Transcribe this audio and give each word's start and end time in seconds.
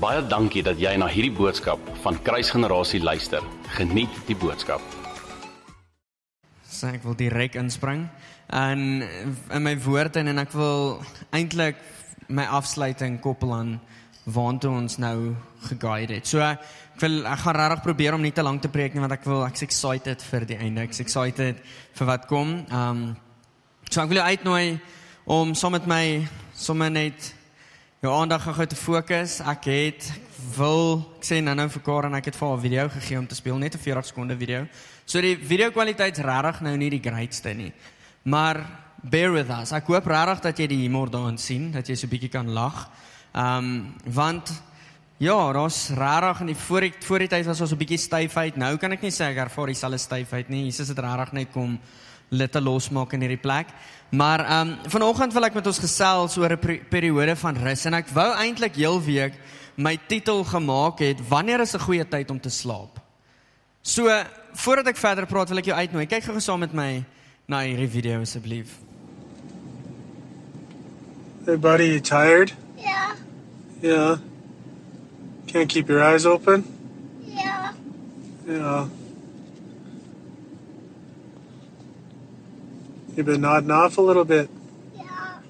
Baie 0.00 0.22
dankie 0.24 0.62
dat 0.64 0.78
jy 0.80 0.94
na 0.96 1.04
hierdie 1.12 1.34
boodskap 1.36 1.80
van 2.00 2.16
Kruisgenerasie 2.24 3.02
luister. 3.04 3.44
Geniet 3.76 4.14
die 4.24 4.36
boodskap. 4.38 4.80
So 6.64 6.88
ek 6.88 7.02
wil 7.04 7.18
direk 7.18 7.58
inspring 7.60 8.06
en 8.48 9.02
in 9.04 9.60
my 9.60 9.74
woorde 9.84 10.22
en 10.22 10.40
ek 10.40 10.54
wil 10.56 11.02
eintlik 11.36 11.76
my 12.32 12.46
afsluiting 12.48 13.18
koppel 13.20 13.52
aan 13.52 13.74
waartoe 14.24 14.70
ons 14.72 14.96
nou 15.04 15.34
geguide 15.66 16.16
het. 16.16 16.30
So 16.30 16.40
ek 16.40 16.64
wil 17.02 17.18
ek 17.28 17.42
gaan 17.42 17.58
regtig 17.58 17.82
probeer 17.84 18.16
om 18.16 18.24
nie 18.24 18.32
te 18.32 18.44
lank 18.46 18.64
te 18.64 18.70
preek 18.72 18.96
nie 18.96 19.04
want 19.04 19.18
ek 19.18 19.28
wil 19.28 19.44
ek's 19.44 19.66
excited 19.66 20.24
vir 20.30 20.46
die 20.48 20.56
einde. 20.56 20.86
Ek's 20.88 21.02
excited 21.04 21.60
vir 21.98 22.08
wat 22.08 22.24
kom. 22.30 22.62
Um 22.72 23.04
so 23.90 24.00
ek 24.00 24.08
wil 24.14 24.22
jou 24.22 24.32
uitnooi 24.32 24.80
om 25.28 25.52
saam 25.52 25.76
met 25.76 25.84
my 25.84 26.04
sommer 26.56 26.88
net 26.88 27.34
jou 28.00 28.12
aandag 28.16 28.46
gou 28.56 28.64
te 28.64 28.76
fokus. 28.80 29.40
Ek 29.44 29.66
het 29.68 30.06
wil 30.56 31.02
ek 31.18 31.26
sê 31.28 31.40
nou 31.44 31.52
nou 31.52 31.66
vir 31.68 31.82
Karen 31.84 32.14
ek 32.16 32.30
het 32.30 32.36
vir 32.38 32.48
haar 32.48 32.56
'n 32.56 32.62
video 32.62 32.88
gegee 32.88 33.18
om 33.18 33.26
te 33.26 33.34
speel 33.34 33.58
net 33.58 33.74
'n 33.74 33.78
40 33.78 34.06
sekonde 34.06 34.36
video. 34.36 34.66
So 35.04 35.20
die 35.20 35.36
video 35.36 35.70
kwaliteit 35.70 36.16
is 36.16 36.24
regtig 36.24 36.60
nou 36.60 36.76
nie 36.76 36.90
die 36.90 37.10
greatste 37.10 37.54
nie. 37.54 37.72
Maar 38.22 38.64
bear 39.02 39.32
with 39.32 39.50
us. 39.50 39.72
Ek 39.72 39.86
hoop 39.86 40.06
regtig 40.06 40.40
dat 40.40 40.58
jy 40.58 40.66
die 40.66 40.82
humor 40.82 41.10
daarin 41.10 41.38
sien, 41.38 41.72
dat 41.72 41.86
jy 41.88 41.94
so 41.94 42.06
'n 42.06 42.10
bietjie 42.10 42.30
kan 42.30 42.48
lag. 42.48 42.88
Ehm 43.34 43.58
um, 43.58 43.94
want 44.06 44.62
ja, 45.18 45.52
daar's 45.52 45.90
regtig 45.90 46.40
in 46.40 46.46
die 46.46 46.56
voor 46.56 46.80
die 46.80 46.92
voor 47.00 47.18
die 47.18 47.28
tyd 47.28 47.46
was 47.46 47.60
ons 47.60 47.72
'n 47.72 47.76
bietjie 47.76 47.98
styfheid. 47.98 48.56
Nou 48.56 48.76
kan 48.78 48.92
ek 48.92 49.02
nie 49.02 49.10
sê 49.10 49.24
ek 49.24 49.36
ervaar 49.36 49.66
dieselfde 49.66 49.98
styfheid 49.98 50.48
nie. 50.48 50.64
Jesus 50.64 50.88
het 50.88 50.98
regtig 50.98 51.32
net 51.32 51.50
kom 51.52 51.78
lette 52.30 52.60
losmaak 52.60 53.12
in 53.12 53.20
hierdie 53.20 53.40
plek. 53.40 53.68
Maar 54.10 54.40
ehm 54.46 54.68
um, 54.68 54.76
vanoggend 54.90 55.32
wil 55.32 55.44
ek 55.44 55.54
met 55.54 55.66
ons 55.66 55.78
gesels 55.78 56.36
oor 56.38 56.52
'n 56.56 56.80
periode 56.90 57.36
van 57.36 57.56
rus 57.56 57.84
en 57.86 57.94
ek 57.94 58.08
wou 58.08 58.30
eintlik 58.34 58.74
heel 58.76 59.00
week 59.02 59.34
my 59.76 59.98
titel 60.08 60.44
gemaak 60.44 60.98
het 60.98 61.28
wanneer 61.28 61.60
is 61.60 61.74
'n 61.74 61.80
goeie 61.80 62.08
tyd 62.08 62.30
om 62.30 62.40
te 62.40 62.50
slaap. 62.50 62.98
So 63.82 64.08
voordat 64.52 64.86
ek 64.86 64.96
verder 64.96 65.26
praat 65.26 65.48
wil 65.48 65.58
ek 65.58 65.64
jou 65.64 65.76
uitnooi. 65.76 66.06
Kyk 66.06 66.24
gou 66.24 66.40
saam 66.40 66.60
met 66.60 66.72
my 66.72 67.04
na 67.48 67.60
hierdie 67.62 67.88
video 67.88 68.20
asseblief. 68.20 68.78
Hey 71.46 71.56
buddy, 71.56 71.84
you 71.84 72.00
tired? 72.00 72.52
Yeah, 72.76 73.14
Yeah. 73.82 74.18
Can't 75.46 75.68
keep 75.68 75.88
your 75.88 76.02
eyes 76.02 76.26
open? 76.26 76.64
yeah, 77.26 77.72
Yeah. 78.46 78.86
You've 83.16 83.26
been 83.26 83.40
nodding 83.40 83.70
off 83.70 83.98
a 83.98 84.00
little 84.00 84.24
bit. 84.24 84.48
yeah. 84.96 85.40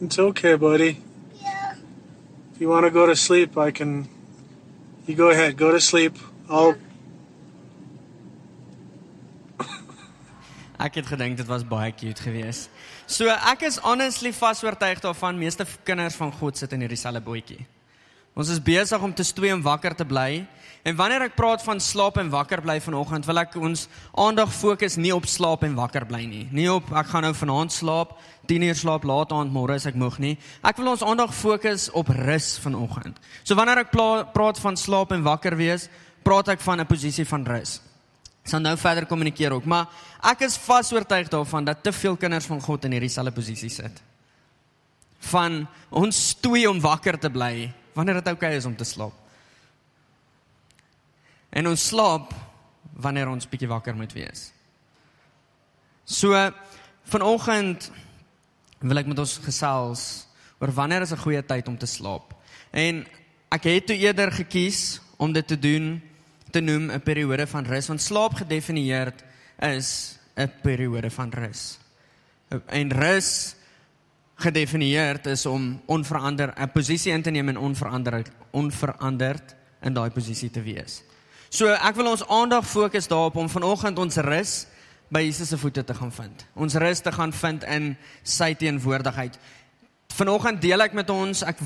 It's 0.00 0.18
okay, 0.18 0.54
buddy. 0.56 1.02
Yeah. 1.40 1.74
If 2.54 2.60
you 2.60 2.68
want 2.68 2.84
to 2.84 2.90
go 2.90 3.06
to 3.06 3.16
sleep, 3.16 3.56
I 3.56 3.70
can. 3.70 4.08
You 5.06 5.14
go 5.14 5.30
ahead. 5.30 5.56
Go 5.56 5.72
to 5.72 5.80
sleep. 5.80 6.18
I'll. 6.50 6.76
Ek 10.76 10.94
het 11.00 11.06
gedink 11.08 11.38
dit 11.40 11.46
was 11.48 11.64
baie 11.64 11.94
cute 11.94 12.20
geweest. 12.22 12.68
So 13.06 13.30
ek 13.30 13.62
is 13.62 13.78
honestly 13.86 14.32
vasoortuig 14.34 14.98
daarvan 14.98 15.38
meeste 15.38 15.62
kinders 15.86 16.16
van 16.18 16.32
God 16.34 16.58
sit 16.58 16.72
in 16.74 16.82
hierdie 16.82 16.98
selfe 16.98 17.22
bootjie. 17.22 17.62
Ons 18.36 18.50
is 18.50 18.58
besig 18.60 19.00
om 19.00 19.14
te 19.14 19.24
stoei 19.24 19.52
om 19.54 19.62
wakker 19.62 19.94
te 19.96 20.04
bly. 20.04 20.42
En 20.86 20.96
wanneer 20.98 21.24
ek 21.28 21.36
praat 21.38 21.62
van 21.62 21.78
slaap 21.80 22.18
en 22.18 22.28
wakker 22.34 22.60
bly 22.66 22.76
vanoggend, 22.82 23.24
wil 23.26 23.40
ek 23.40 23.54
ons 23.62 23.86
aandag 24.18 24.50
fokus 24.52 24.98
nie 24.98 25.14
op 25.14 25.24
slaap 25.30 25.62
en 25.66 25.78
wakker 25.78 26.04
bly 26.06 26.24
nie. 26.26 26.42
Nie 26.50 26.66
op 26.70 26.90
ek 26.90 27.14
gaan 27.14 27.24
nou 27.28 27.32
vanaand 27.34 27.74
slaap, 27.74 28.18
10 28.50 28.66
uur 28.68 28.78
slaap, 28.82 29.06
laat 29.06 29.32
aand 29.34 29.54
môre 29.54 29.78
as 29.78 29.86
ek 29.86 29.96
moeg 29.98 30.18
nie. 30.22 30.34
Ek 30.66 30.82
wil 30.82 30.92
ons 30.92 31.06
aandag 31.06 31.34
fokus 31.34 31.88
op 31.94 32.10
rus 32.10 32.56
vanoggend. 32.62 33.22
So 33.46 33.54
wanneer 33.58 33.86
ek 33.86 33.94
praat 33.94 34.62
van 34.62 34.78
slaap 34.78 35.14
en 35.14 35.26
wakker 35.26 35.56
wees, 35.58 35.88
praat 36.26 36.50
ek 36.50 36.60
van 36.60 36.82
'n 36.82 36.90
posisie 36.90 37.24
van 37.24 37.46
rus. 37.46 37.80
Sal 38.46 38.62
nou 38.62 38.76
verder 38.78 39.08
kommunikeer 39.10 39.56
ook, 39.56 39.64
maar 39.66 39.90
ek 40.22 40.44
is 40.46 40.58
vasoortuig 40.62 41.28
daarvan 41.32 41.66
dat 41.66 41.82
te 41.82 41.92
veel 41.92 42.16
kinders 42.16 42.46
van 42.46 42.60
God 42.62 42.84
in 42.86 42.94
hierdie 42.94 43.10
selfde 43.10 43.34
posisie 43.34 43.70
sit. 43.72 44.02
Van 45.32 45.64
ons 45.90 46.20
stoei 46.30 46.66
om 46.70 46.80
wakker 46.80 47.18
te 47.18 47.30
bly 47.32 47.72
wanneer 47.96 48.20
dit 48.20 48.28
oukei 48.30 48.52
okay 48.52 48.60
is 48.60 48.68
om 48.68 48.76
te 48.76 48.86
slaap. 48.86 49.14
En 51.50 51.66
ons 51.72 51.88
slaap 51.88 52.34
wanneer 52.94 53.28
ons 53.28 53.48
bietjie 53.48 53.70
wakker 53.70 53.96
moet 53.96 54.12
wees. 54.14 54.50
So 56.06 56.36
vanoggend 57.10 57.90
wil 58.78 59.00
ek 59.00 59.08
met 59.10 59.18
ons 59.18 59.38
gesels 59.42 60.02
oor 60.60 60.70
wanneer 60.72 61.02
is 61.02 61.12
'n 61.12 61.24
goeie 61.24 61.42
tyd 61.42 61.68
om 61.68 61.78
te 61.78 61.86
slaap. 61.86 62.34
En 62.70 63.06
ek 63.50 63.64
het 63.64 63.86
toe 63.86 63.96
eerder 63.96 64.32
gekies 64.32 65.00
om 65.16 65.32
dit 65.32 65.46
te 65.46 65.58
doen 65.58 66.02
te 66.50 66.60
noem 66.60 66.90
'n 66.90 67.00
periode 67.00 67.46
van 67.46 67.64
rus 67.64 67.86
want 67.86 68.02
slaap 68.02 68.34
gedefinieer 68.34 69.12
is 69.58 70.18
'n 70.36 70.50
periode 70.62 71.10
van 71.10 71.30
rus. 71.30 71.78
En 72.66 72.92
rus 72.92 73.54
gedefinieer 74.36 75.26
is 75.26 75.46
om 75.46 75.80
onverander 75.86 76.52
'n 76.56 76.70
posisie 76.72 77.12
in 77.12 77.22
te 77.22 77.30
neem 77.30 77.48
en 77.48 77.58
onveranderd 77.58 78.30
onveranderd 78.50 79.54
in 79.82 79.92
daai 79.92 80.10
posisie 80.10 80.50
te 80.50 80.62
wees. 80.62 81.02
So 81.48 81.68
ek 81.68 81.94
wil 81.94 82.10
ons 82.10 82.26
aandag 82.28 82.66
fokus 82.66 83.08
daarop 83.08 83.36
om 83.36 83.48
vanoggend 83.48 83.98
ons 83.98 84.16
rus 84.16 84.66
by 85.08 85.22
Jesus 85.22 85.48
se 85.48 85.58
voete 85.58 85.84
te 85.84 85.94
gaan 85.94 86.12
vind. 86.12 86.46
Ons 86.54 86.74
rus 86.74 87.00
te 87.00 87.12
gaan 87.12 87.32
vind 87.32 87.64
in 87.64 87.96
sy 88.22 88.54
teenwoordigheid. 88.54 89.38
Vanoggend 90.16 90.60
deel 90.60 90.80
ek 90.80 90.92
met 90.92 91.10
ons 91.10 91.42
ek 91.42 91.58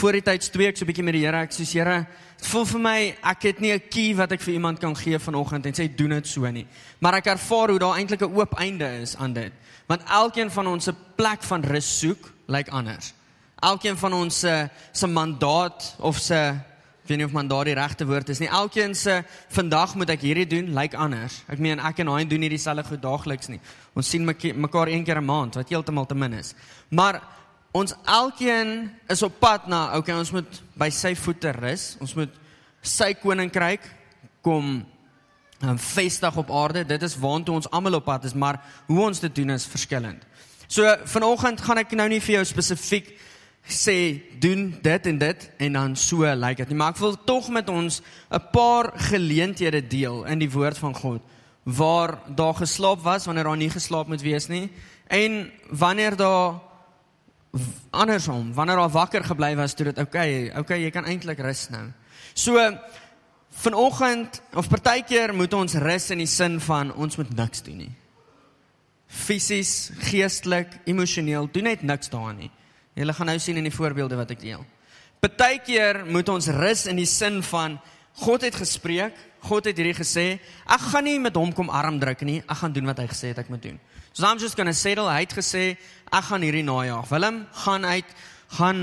voor 0.00 0.16
die 0.16 0.24
tyd 0.24 0.46
twee 0.52 0.68
ek 0.70 0.78
so 0.78 0.84
'n 0.84 0.88
bietjie 0.88 1.04
met 1.04 1.12
die 1.14 1.24
Here 1.26 1.42
ek 1.44 1.52
sê 1.52 1.64
Here, 1.68 2.06
voel 2.40 2.64
vir 2.64 2.80
my 2.80 3.16
ek 3.22 3.42
het 3.42 3.60
nie 3.60 3.72
'n 3.72 3.82
key 3.90 4.14
wat 4.14 4.32
ek 4.32 4.40
vir 4.40 4.54
iemand 4.54 4.78
kan 4.78 4.96
gee 4.96 5.18
vanoggend 5.18 5.66
en 5.66 5.72
sê 5.74 5.94
doen 5.94 6.10
dit 6.10 6.26
so 6.26 6.50
nie. 6.50 6.66
Maar 7.00 7.14
ek 7.14 7.26
ervaar 7.26 7.68
hoe 7.68 7.78
daar 7.78 7.98
eintlik 7.98 8.22
'n 8.22 8.34
oop 8.34 8.54
einde 8.58 9.00
is 9.02 9.16
aan 9.16 9.32
dit. 9.32 9.52
Want 9.86 10.02
elkeen 10.08 10.50
van 10.50 10.66
ons 10.66 10.84
se 10.84 10.94
plek 11.16 11.42
van 11.42 11.62
rus 11.62 11.98
soek 11.98 12.32
lyk 12.46 12.56
like 12.56 12.70
anders. 12.70 13.12
Elkeen 13.60 13.96
van 13.96 14.12
ons 14.12 14.40
se 14.40 14.70
se 14.92 15.06
mandaat 15.06 15.96
of 15.98 16.16
se 16.16 16.34
ek 16.34 17.08
weet 17.08 17.18
nie 17.18 17.26
of 17.26 17.32
mandaat 17.32 17.64
die 17.64 17.74
regte 17.74 18.06
woord 18.06 18.28
is 18.28 18.38
nie. 18.38 18.48
Elkeen 18.48 18.94
se 18.94 19.24
vandag 19.48 19.94
moet 19.94 20.10
ek 20.10 20.20
hierdie 20.20 20.46
doen 20.46 20.66
lyk 20.66 20.74
like 20.74 20.96
anders. 20.96 21.42
Ek 21.48 21.58
meen 21.58 21.78
ek 21.78 21.98
en 21.98 22.08
hy 22.08 22.24
doen 22.24 22.40
nie 22.40 22.48
dieselfde 22.48 22.84
goed 22.84 23.02
daagliks 23.02 23.48
nie. 23.48 23.60
Ons 23.94 24.08
sien 24.08 24.24
meka- 24.24 24.54
mekaar 24.54 24.88
een 24.88 25.04
keer 25.04 25.18
'n 25.18 25.24
maand 25.24 25.54
wat 25.54 25.68
heeltemal 25.68 26.06
te 26.06 26.14
min 26.14 26.32
is. 26.32 26.54
Maar 26.88 27.20
ons 27.72 27.94
elkeen 28.04 28.90
is 29.08 29.22
op 29.22 29.38
pad 29.38 29.66
na 29.70 29.96
okay, 29.96 30.16
ons 30.18 30.32
moet 30.34 30.62
by 30.74 30.90
sy 30.90 31.14
voete 31.14 31.52
rus. 31.54 31.94
Ons 32.00 32.14
moet 32.18 32.32
sy 32.82 33.12
koninkryk 33.20 33.84
kom 34.42 34.80
um, 35.62 35.78
vestig 35.78 36.36
op 36.36 36.50
aarde. 36.50 36.84
Dit 36.88 37.02
is 37.06 37.18
waantoe 37.20 37.54
ons 37.60 37.70
almal 37.70 38.00
op 38.00 38.08
pad 38.08 38.24
is, 38.24 38.34
maar 38.34 38.60
hoe 38.88 39.00
ons 39.06 39.20
dit 39.20 39.34
doen 39.34 39.54
is 39.54 39.68
verskillend. 39.70 40.24
So 40.70 40.86
vanoggend 41.10 41.60
gaan 41.66 41.82
ek 41.82 41.96
nou 41.98 42.08
nie 42.10 42.22
vir 42.22 42.40
jou 42.40 42.46
spesifiek 42.46 43.10
sê 43.70 43.96
doen 44.40 44.70
dit 44.82 45.06
en 45.06 45.18
dit 45.18 45.46
en 45.66 45.76
dan 45.76 45.96
so 45.98 46.24
lyk 46.24 46.40
like 46.40 46.62
dit 46.62 46.72
nie, 46.72 46.78
maar 46.80 46.94
ek 46.94 47.02
wil 47.02 47.16
tog 47.26 47.50
met 47.52 47.68
ons 47.68 48.00
'n 48.30 48.40
paar 48.52 48.92
geleenthede 49.10 49.82
deel 49.86 50.24
in 50.24 50.38
die 50.38 50.50
woord 50.50 50.78
van 50.78 50.94
God 50.94 51.22
waar 51.62 52.18
daar 52.34 52.54
geslaap 52.54 53.02
was 53.02 53.26
wanneer 53.26 53.44
daar 53.44 53.56
nie 53.56 53.70
geslaap 53.70 54.08
moet 54.08 54.22
wees 54.22 54.48
nie 54.48 54.70
en 55.06 55.52
wanneer 55.70 56.16
daar 56.16 56.69
andersom, 57.90 58.52
wanneer 58.54 58.76
daar 58.76 58.92
wakker 58.94 59.24
gebly 59.24 59.54
was 59.58 59.74
toe 59.74 59.90
dit 59.90 59.98
okay, 59.98 60.50
okay, 60.58 60.78
jy 60.84 60.90
kan 60.94 61.06
eintlik 61.08 61.40
rus 61.42 61.66
nou. 61.72 61.88
So 62.34 62.62
vanoggend 63.60 64.40
of 64.54 64.68
partykeer 64.70 65.34
moet 65.34 65.54
ons 65.58 65.74
rus 65.82 66.10
in 66.14 66.22
die 66.22 66.30
sin 66.30 66.60
van 66.62 66.92
ons 66.94 67.18
moet 67.18 67.32
niks 67.36 67.64
doen 67.66 67.82
nie. 67.84 67.92
Fisies, 69.10 69.90
geestelik, 70.06 70.76
emosioneel, 70.86 71.48
doen 71.50 71.66
net 71.66 71.82
niks 71.82 72.12
daarin 72.12 72.44
nie. 72.44 72.52
Julle 72.94 73.14
gaan 73.16 73.30
nou 73.32 73.38
sien 73.42 73.58
in 73.58 73.66
die 73.66 73.74
voorbeelde 73.74 74.18
wat 74.20 74.30
ek 74.36 74.44
deel. 74.44 74.62
Partykeer 75.20 76.04
moet 76.06 76.28
ons 76.32 76.46
rus 76.54 76.86
in 76.90 77.00
die 77.00 77.08
sin 77.10 77.42
van 77.50 77.80
God 78.20 78.44
het 78.46 78.56
gespreek, 78.58 79.16
God 79.46 79.66
het 79.70 79.78
hierdie 79.78 79.96
gesê, 79.96 80.24
ek 80.68 80.86
gaan 80.92 81.06
nie 81.06 81.18
met 81.22 81.36
hom 81.38 81.52
kom 81.56 81.70
arm 81.72 81.98
druk 82.00 82.22
nie, 82.28 82.40
ek 82.44 82.58
gaan 82.62 82.74
doen 82.76 82.90
wat 82.90 83.00
hy 83.02 83.06
gesê 83.10 83.32
het 83.32 83.40
ek 83.42 83.50
moet 83.52 83.62
doen. 83.64 83.78
So 84.12 84.26
I'm 84.26 84.38
just 84.38 84.56
going 84.56 84.66
to 84.66 84.74
settle, 84.74 85.06
hy 85.06 85.22
het 85.22 85.34
gesê 85.36 85.64
ek 86.10 86.26
gaan 86.26 86.42
hierdie 86.42 86.66
najaag. 86.66 87.06
Willem, 87.12 87.44
gaan 87.64 87.86
uit, 87.86 88.14
gaan 88.58 88.80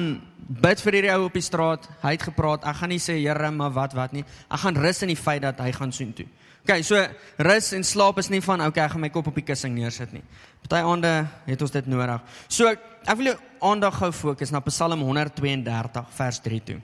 bid 0.48 0.82
vir 0.86 0.98
hierdie 0.98 1.14
ou 1.18 1.26
op 1.28 1.36
die 1.36 1.44
straat. 1.44 1.88
Hy 2.04 2.14
het 2.16 2.28
gepraat, 2.30 2.64
ek 2.70 2.80
gaan 2.80 2.94
nie 2.96 3.02
sê 3.04 3.18
Here, 3.20 3.52
maar 3.52 3.74
wat 3.76 3.96
wat 3.98 4.16
nie. 4.16 4.24
Ek 4.48 4.64
gaan 4.64 4.80
rus 4.80 5.04
in 5.04 5.12
die 5.12 5.20
feit 5.20 5.44
dat 5.44 5.60
hy 5.60 5.74
gaan 5.76 5.92
soen 5.92 6.14
toe. 6.16 6.28
Okay, 6.68 6.82
so 6.84 7.00
rus 7.44 7.70
en 7.76 7.84
slaap 7.88 8.18
is 8.20 8.28
nie 8.32 8.42
van 8.44 8.64
okay, 8.66 8.84
ek 8.84 8.96
gaan 8.96 9.04
my 9.06 9.10
kop 9.12 9.30
op 9.32 9.38
die 9.40 9.46
kussing 9.48 9.76
neersit 9.76 10.12
nie. 10.16 10.24
Party 10.66 10.82
aande 10.84 11.12
het 11.46 11.62
ons 11.64 11.76
dit 11.76 11.86
nodig. 11.88 12.24
So 12.52 12.68
ek 12.68 13.16
wil 13.20 13.30
jou 13.34 13.38
aandag 13.70 13.96
gou 14.00 14.10
fokus 14.16 14.52
na 14.52 14.60
Psalm 14.66 15.04
132 15.04 16.12
vers 16.18 16.40
3 16.44 16.60
toe. 16.72 16.80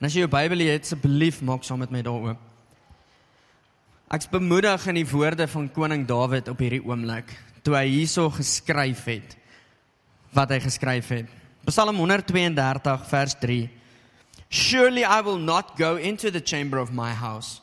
En 0.00 0.08
as 0.08 0.16
jy 0.16 0.24
jou 0.24 0.32
Bybel 0.32 0.64
het, 0.68 0.88
asseblief 0.88 1.42
maak 1.44 1.64
saam 1.68 1.80
met 1.84 1.92
my 1.92 2.04
daar 2.04 2.30
oop. 2.32 2.45
Ek's 4.06 4.28
bemoedig 4.30 4.84
in 4.86 5.00
die 5.00 5.08
woorde 5.10 5.48
van 5.50 5.66
koning 5.74 6.04
Dawid 6.06 6.46
op 6.48 6.60
hierdie 6.62 6.84
oomblik 6.84 7.32
toe 7.66 7.74
hy 7.74 7.88
hierso 7.90 8.28
geskryf 8.30 9.02
het 9.10 9.32
wat 10.36 10.52
hy 10.54 10.60
geskryf 10.62 11.08
het. 11.10 11.32
Psalm 11.66 11.98
132 11.98 13.06
vers 13.10 13.34
3. 13.42 13.64
Surely 14.48 15.02
I 15.02 15.22
will 15.26 15.40
not 15.42 15.74
go 15.74 15.96
into 15.96 16.30
the 16.30 16.40
chamber 16.40 16.78
of 16.78 16.92
my 16.92 17.10
house 17.10 17.60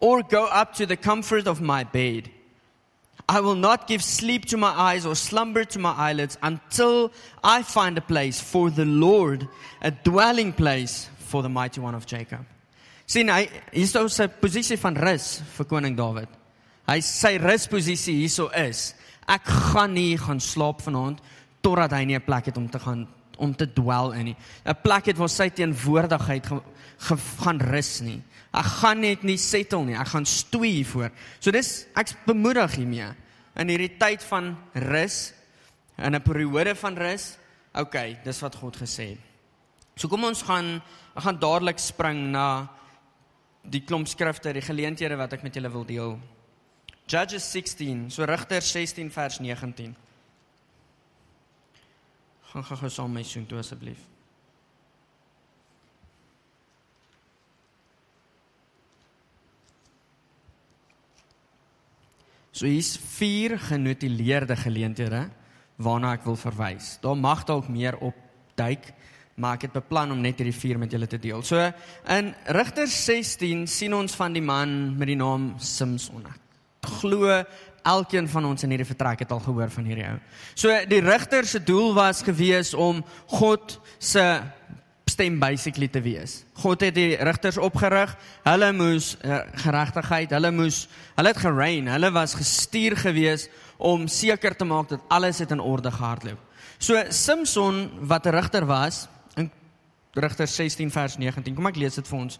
or 0.00 0.20
go 0.22 0.44
up 0.52 0.74
to 0.74 0.84
the 0.84 0.96
comfort 0.96 1.46
of 1.46 1.62
my 1.62 1.84
bed. 1.84 2.28
I 3.26 3.40
will 3.40 3.56
not 3.56 3.86
give 3.86 4.02
sleep 4.04 4.44
to 4.52 4.58
my 4.58 4.74
eyes 4.76 5.06
or 5.06 5.14
slumber 5.14 5.64
to 5.64 5.78
my 5.78 5.94
eyelids 5.96 6.36
until 6.42 7.10
I 7.42 7.62
find 7.62 7.96
a 7.96 8.04
place 8.04 8.40
for 8.40 8.68
the 8.68 8.84
Lord, 8.84 9.48
a 9.80 9.90
dwelling 9.90 10.52
place 10.52 11.08
for 11.18 11.42
the 11.42 11.48
mighty 11.48 11.80
one 11.80 11.94
of 11.94 12.04
Jacob. 12.04 12.44
Sien 13.10 13.30
hy 13.32 13.42
hierso 13.74 14.04
sy 14.12 14.28
posisie 14.40 14.78
van 14.78 14.94
rus 14.94 15.40
vir 15.56 15.66
koning 15.70 15.96
Dawid. 15.98 16.30
Hy 16.86 16.98
sy 17.02 17.36
rusposisie 17.42 18.20
hierso 18.20 18.48
is. 18.54 18.92
Ek 19.30 19.46
gaan 19.72 19.96
nie 19.96 20.14
gaan 20.18 20.42
slaap 20.42 20.84
vanaand 20.84 21.18
totdat 21.62 21.92
hy 21.92 22.04
nie 22.04 22.16
'n 22.18 22.26
plek 22.26 22.46
het 22.46 22.56
om 22.56 22.68
te 22.68 22.78
gaan 22.78 23.08
om 23.38 23.54
te 23.54 23.66
dwel 23.66 24.12
in 24.12 24.24
nie. 24.26 24.36
'n 24.64 24.74
Plek 24.82 25.06
het 25.06 25.16
waar 25.16 25.28
sy 25.28 25.48
teenwoordigheid 25.50 26.46
ge, 26.46 26.60
ge, 26.98 27.16
gaan 27.42 27.60
rus 27.60 28.00
nie. 28.00 28.22
Ek 28.52 28.64
gaan 28.64 29.00
net 29.00 29.22
nie 29.22 29.38
settle 29.38 29.84
nie. 29.84 29.96
Ek 29.96 30.08
gaan 30.08 30.26
stoei 30.26 30.70
hiervoor. 30.82 31.10
So 31.40 31.50
dis 31.50 31.86
ek 31.96 32.14
bemoedig 32.26 32.74
hiermee 32.76 33.14
in 33.56 33.68
hierdie 33.68 33.98
tyd 33.98 34.22
van 34.22 34.56
rus 34.74 35.32
in 35.98 36.14
'n 36.14 36.22
periode 36.22 36.74
van 36.76 36.96
rus. 36.96 37.38
OK, 37.74 38.22
dis 38.24 38.40
wat 38.40 38.54
God 38.54 38.76
gesê 38.76 39.08
het. 39.08 39.18
So 39.96 40.08
kom 40.08 40.24
ons 40.24 40.42
gaan 40.42 40.82
ek 41.16 41.22
gaan 41.22 41.38
dadelik 41.38 41.78
spring 41.78 42.30
na 42.30 42.68
die 43.62 43.82
klomp 43.84 44.08
skrifte, 44.08 44.52
die 44.56 44.64
geleenthede 44.64 45.16
wat 45.20 45.34
ek 45.36 45.42
met 45.46 45.56
julle 45.56 45.70
wil 45.72 45.84
deel. 45.86 46.14
Judges 47.10 47.50
16, 47.52 48.08
so 48.14 48.24
Rigters 48.24 48.70
16 48.72 49.10
vers 49.10 49.40
19. 49.42 49.96
Gaan 52.50 52.64
gou 52.66 52.78
gou 52.80 52.90
saam 52.90 53.12
my 53.14 53.22
soen 53.26 53.46
toe 53.46 53.58
asseblief. 53.60 54.02
So 62.60 62.68
hier's 62.68 62.96
vier 63.16 63.54
genotuleerde 63.70 64.56
geleenthede 64.58 65.28
waarna 65.80 66.12
ek 66.18 66.26
wil 66.28 66.36
verwys. 66.36 66.98
Daar 67.00 67.16
mag 67.16 67.46
dalk 67.48 67.70
meer 67.72 67.96
opduik, 67.96 68.90
maar 69.40 69.56
ek 69.58 69.68
het 69.68 69.78
beplan 69.80 70.12
om 70.12 70.20
net 70.20 70.38
hierdie 70.40 70.56
vier 70.56 70.78
met 70.78 70.92
julle 70.92 71.08
te 71.10 71.18
deel. 71.18 71.42
So 71.46 71.58
in 72.08 72.34
Rigters 72.44 72.94
16 73.06 73.66
sien 73.70 73.96
ons 73.96 74.14
van 74.18 74.36
die 74.36 74.44
man 74.44 74.96
met 74.98 75.10
die 75.10 75.18
naam 75.18 75.54
Samson. 75.58 76.28
Glo 77.00 77.42
elkeen 77.82 78.28
van 78.28 78.44
ons 78.44 78.64
in 78.64 78.72
hierdie 78.74 78.88
vertrek 78.88 79.24
het 79.24 79.32
al 79.32 79.42
gehoor 79.44 79.70
van 79.72 79.88
hierdie 79.88 80.06
ou. 80.06 80.16
So 80.54 80.74
die 80.90 81.02
rigter 81.04 81.48
se 81.48 81.62
doel 81.64 81.94
was 81.96 82.22
gewees 82.26 82.74
om 82.74 83.04
God 83.32 83.78
se 83.98 84.24
stem 85.10 85.38
basically 85.40 85.88
te 85.88 86.00
wees. 86.04 86.44
God 86.62 86.84
het 86.86 86.94
die 86.94 87.16
rigters 87.16 87.58
opgerig. 87.60 88.12
Hulle 88.46 88.70
moes 88.76 89.14
uh, 89.24 89.42
geregtigheid, 89.64 90.30
hulle 90.36 90.52
moes 90.54 90.84
hulle 91.16 91.32
het 91.32 91.42
gereign, 91.42 91.90
hulle 91.90 92.12
was 92.14 92.36
gestuur 92.38 92.96
gewees 93.00 93.48
om 93.76 94.06
seker 94.08 94.54
te 94.56 94.68
maak 94.68 94.92
dat 94.92 95.04
alles 95.08 95.40
het 95.42 95.52
in 95.56 95.60
orde 95.60 95.90
gehardloop. 95.92 96.38
So 96.80 97.00
Samson 97.10 97.90
wat 98.08 98.26
'n 98.26 98.36
rigter 98.36 98.66
was, 98.66 99.08
Rigters 100.14 100.50
16 100.50 100.90
vers 100.90 101.18
19. 101.18 101.54
Kom 101.54 101.66
ek 101.70 101.76
lees 101.76 101.94
dit 101.94 102.06
vir 102.06 102.18
ons. 102.18 102.38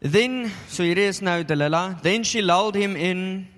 Then 0.00 0.52
so 0.68 0.84
here 0.84 0.98
is 0.98 1.20
now 1.22 1.42
Delilah. 1.42 1.98
Then 2.02 2.22
she 2.22 2.42
lulled 2.42 2.76
him 2.76 2.96
in 2.96 3.48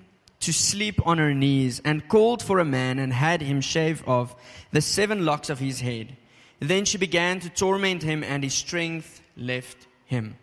to 0.41 0.53
sleep 0.53 1.05
on 1.07 1.19
her 1.19 1.35
knees 1.35 1.81
and 1.85 2.09
called 2.09 2.43
for 2.43 2.59
a 2.59 2.65
man 2.65 2.99
and 2.99 3.13
had 3.13 3.43
him 3.43 3.61
shave 3.61 4.07
off 4.09 4.37
the 4.73 4.81
seven 4.81 5.27
locks 5.27 5.51
of 5.51 5.59
his 5.59 5.81
head. 5.81 6.17
Then 6.61 6.85
she 6.85 6.97
began 6.97 7.41
to 7.41 7.51
torment 7.51 8.03
him 8.03 8.25
and 8.25 8.43
his 8.43 8.55
strength 8.55 9.21
left 9.37 9.87
him. 10.07 10.37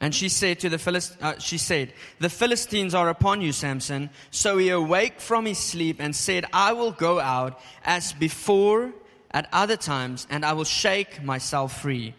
And 0.00 0.14
she 0.14 0.28
said 0.28 0.60
to 0.60 0.68
the 0.68 0.78
Philist- 0.78 1.16
uh, 1.22 1.38
she 1.38 1.58
said, 1.58 1.92
"The 2.18 2.28
Philistines 2.28 2.94
are 2.94 3.08
upon 3.08 3.40
you, 3.40 3.52
Samson." 3.52 4.10
So 4.30 4.58
he 4.58 4.68
awoke 4.68 5.20
from 5.20 5.46
his 5.46 5.58
sleep 5.58 5.96
and 6.00 6.14
said, 6.14 6.44
"I 6.52 6.72
will 6.72 6.92
go 6.92 7.18
out 7.18 7.60
as 7.82 8.12
before 8.12 8.92
at 9.36 9.46
other 9.52 9.76
times, 9.76 10.26
and 10.30 10.46
I 10.46 10.54
will 10.54 10.64
shake 10.64 11.22
myself 11.22 11.82
free. 11.82 12.14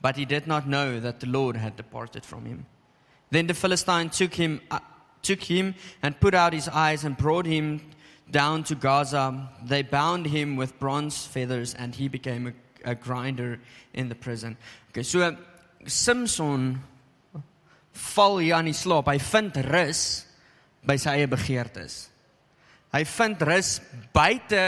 But 0.00 0.16
he 0.16 0.24
did 0.24 0.46
not 0.46 0.68
know 0.68 1.00
that 1.00 1.18
the 1.18 1.26
Lord 1.26 1.56
had 1.56 1.74
departed 1.74 2.24
from 2.24 2.44
him. 2.44 2.66
Then 3.30 3.48
the 3.48 3.54
Philistine 3.54 4.10
took 4.10 4.34
him, 4.34 4.60
uh, 4.70 4.78
took 5.22 5.42
him 5.42 5.74
and 6.02 6.20
put 6.20 6.34
out 6.34 6.52
his 6.52 6.68
eyes 6.68 7.02
and 7.02 7.16
brought 7.16 7.46
him 7.46 7.80
down 8.30 8.62
to 8.64 8.76
Gaza. 8.76 9.50
They 9.64 9.82
bound 9.82 10.26
him 10.26 10.54
with 10.54 10.78
bronze 10.78 11.26
feathers, 11.26 11.74
and 11.74 11.96
he 11.96 12.06
became 12.06 12.46
a, 12.46 12.92
a 12.92 12.94
grinder 12.94 13.58
in 13.92 14.08
the 14.08 14.14
prison. 14.14 14.56
Okay, 14.90 15.02
so 15.02 15.20
uh, 15.20 15.34
Samson 15.86 16.78
val 17.92 18.38
hier 18.38 18.54
aan 18.54 18.70
die 18.70 18.78
slaap. 18.78 19.10
Hy 19.10 19.18
vind 19.18 19.58
rus 19.66 20.26
by 20.86 20.94
sy 20.94 21.18
eie 21.18 21.26
begeertes. 21.26 22.04
Hy 22.94 23.02
vind 23.18 23.42
rus 23.50 23.80
buite 24.14 24.66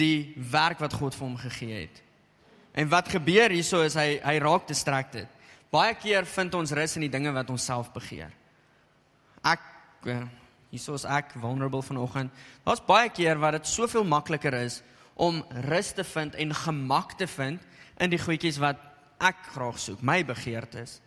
die 0.00 0.32
werk 0.50 0.80
wat 0.82 0.96
God 0.96 1.16
vir 1.16 1.26
hom 1.26 1.36
gegee 1.40 1.84
het. 1.84 2.02
En 2.72 2.88
wat 2.90 3.10
gebeur 3.12 3.52
hierso 3.52 3.82
is 3.84 3.96
hy 3.98 4.18
hy 4.22 4.36
raak 4.42 4.68
distracted. 4.68 5.28
Baie 5.70 5.94
keer 5.94 6.26
vind 6.26 6.54
ons 6.58 6.72
rus 6.74 6.96
in 6.98 7.06
die 7.06 7.12
dinge 7.12 7.32
wat 7.34 7.50
ons 7.52 7.66
self 7.66 7.92
begeer. 7.94 8.30
Ek 9.46 9.62
eh, 10.10 10.24
hierso 10.70 10.96
is 10.98 11.06
ek 11.06 11.34
vulnerable 11.38 11.82
vanoggend. 11.82 12.32
Daar's 12.66 12.82
baie 12.86 13.10
keer 13.14 13.38
wat 13.42 13.58
dit 13.58 13.70
soveel 13.70 14.06
makliker 14.06 14.54
is 14.62 14.80
om 15.20 15.42
rus 15.68 15.92
te 15.94 16.04
vind 16.06 16.34
en 16.34 16.54
gemak 16.56 17.16
te 17.18 17.28
vind 17.28 17.62
in 18.00 18.10
die 18.10 18.20
goedjies 18.20 18.58
wat 18.62 18.80
ek 19.20 19.50
graag 19.52 19.78
soek, 19.78 20.02
my 20.02 20.22
begeertes. 20.24 20.98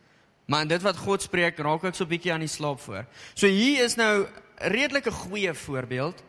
Maar 0.45 0.67
in 0.67 0.73
dit 0.73 0.83
wat 0.83 0.99
God 1.01 1.23
spreek, 1.23 1.59
raak 1.63 1.83
ek 1.87 1.95
so 1.95 2.03
'n 2.03 2.11
bietjie 2.13 2.33
aan 2.33 2.45
die 2.45 2.51
slaap 2.51 2.79
voor. 2.79 3.05
So 3.33 3.47
hier 3.47 3.83
is 3.83 3.95
nou 3.95 4.27
'n 4.27 4.27
redelike 4.69 5.11
goeie 5.11 5.53
voorbeeld 5.53 6.23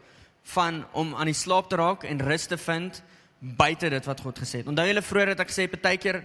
van 0.52 0.84
om 0.92 1.14
aan 1.14 1.30
die 1.30 1.36
slaap 1.36 1.68
te 1.68 1.76
raak 1.80 2.04
en 2.04 2.20
rus 2.20 2.46
te 2.46 2.58
vind 2.60 3.02
buite 3.38 3.88
dit 3.90 4.04
wat 4.04 4.20
God 4.20 4.38
gesê 4.38 4.60
het. 4.62 4.68
Onthou 4.68 4.86
julle 4.86 5.02
vroeër 5.02 5.34
het 5.34 5.44
ek 5.44 5.52
gesê 5.52 5.68
partykeer 5.68 6.22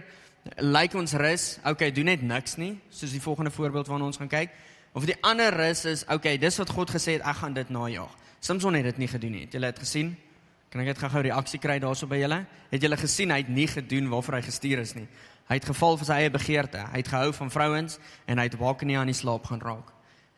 lyk 0.64 0.94
ons 0.96 1.12
rus, 1.20 1.44
okay, 1.68 1.90
doen 1.92 2.08
net 2.08 2.22
niks 2.24 2.56
nie, 2.56 2.74
soos 2.88 3.12
die 3.12 3.20
volgende 3.20 3.52
voorbeeld 3.52 3.90
waarna 3.90 4.08
ons 4.08 4.20
gaan 4.20 4.30
kyk. 4.30 4.54
Of 4.96 5.04
die 5.06 5.16
ander 5.26 5.54
rus 5.54 5.84
is, 5.86 6.04
okay, 6.10 6.38
dis 6.40 6.56
wat 6.58 6.72
God 6.74 6.92
gesê 6.94 7.18
het, 7.18 7.24
ek 7.28 7.42
gaan 7.42 7.54
dit 7.54 7.68
najag. 7.70 8.16
Samson 8.40 8.74
het 8.74 8.88
dit 8.88 9.02
nie 9.02 9.08
gedoen 9.10 9.36
nie. 9.36 9.44
Het 9.44 9.58
julle 9.58 9.72
dit 9.72 9.82
gesien? 9.84 10.14
Kan 10.72 10.82
ek 10.82 10.92
net 10.92 11.02
gou-gou 11.02 11.22
reaksie 11.26 11.60
kry 11.60 11.76
daarso 11.82 12.08
by 12.08 12.22
julle? 12.22 12.40
Het 12.70 12.86
julle 12.86 12.96
gesien 12.96 13.34
hy 13.34 13.40
het 13.42 13.52
nie 13.52 13.68
gedoen 13.68 14.08
waarvoor 14.10 14.38
hy 14.38 14.42
gestuur 14.46 14.82
is 14.82 14.94
nie. 14.96 15.06
Hy 15.50 15.58
het 15.58 15.66
geval 15.66 15.98
vir 15.98 16.08
sy 16.08 16.18
eie 16.22 16.32
begeerte. 16.32 16.82
Hy 16.92 17.02
het 17.02 17.10
gehou 17.10 17.32
van 17.36 17.50
vrouens 17.52 17.98
en 18.30 18.38
hy 18.38 18.46
het 18.48 18.56
waak 18.58 18.84
nie 18.86 18.96
aan 18.98 19.10
die 19.10 19.18
slaap 19.18 19.50
gaan 19.50 19.62
raak. 19.64 19.90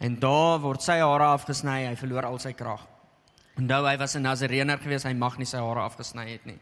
En 0.02 0.16
daar 0.18 0.58
word 0.64 0.82
sy 0.82 0.98
hare 0.98 1.28
afgesny, 1.36 1.84
hy 1.86 1.94
verloor 2.00 2.26
al 2.26 2.40
sy 2.42 2.56
krag. 2.58 2.88
Onthou 3.58 3.84
hy 3.86 3.96
was 3.98 4.16
'n 4.16 4.22
Nazarener 4.22 4.78
gewees, 4.78 5.04
hy 5.04 5.12
mag 5.12 5.38
nie 5.38 5.46
sy 5.46 5.58
hare 5.58 5.80
afgesny 5.80 6.28
het 6.30 6.46
nie. 6.46 6.58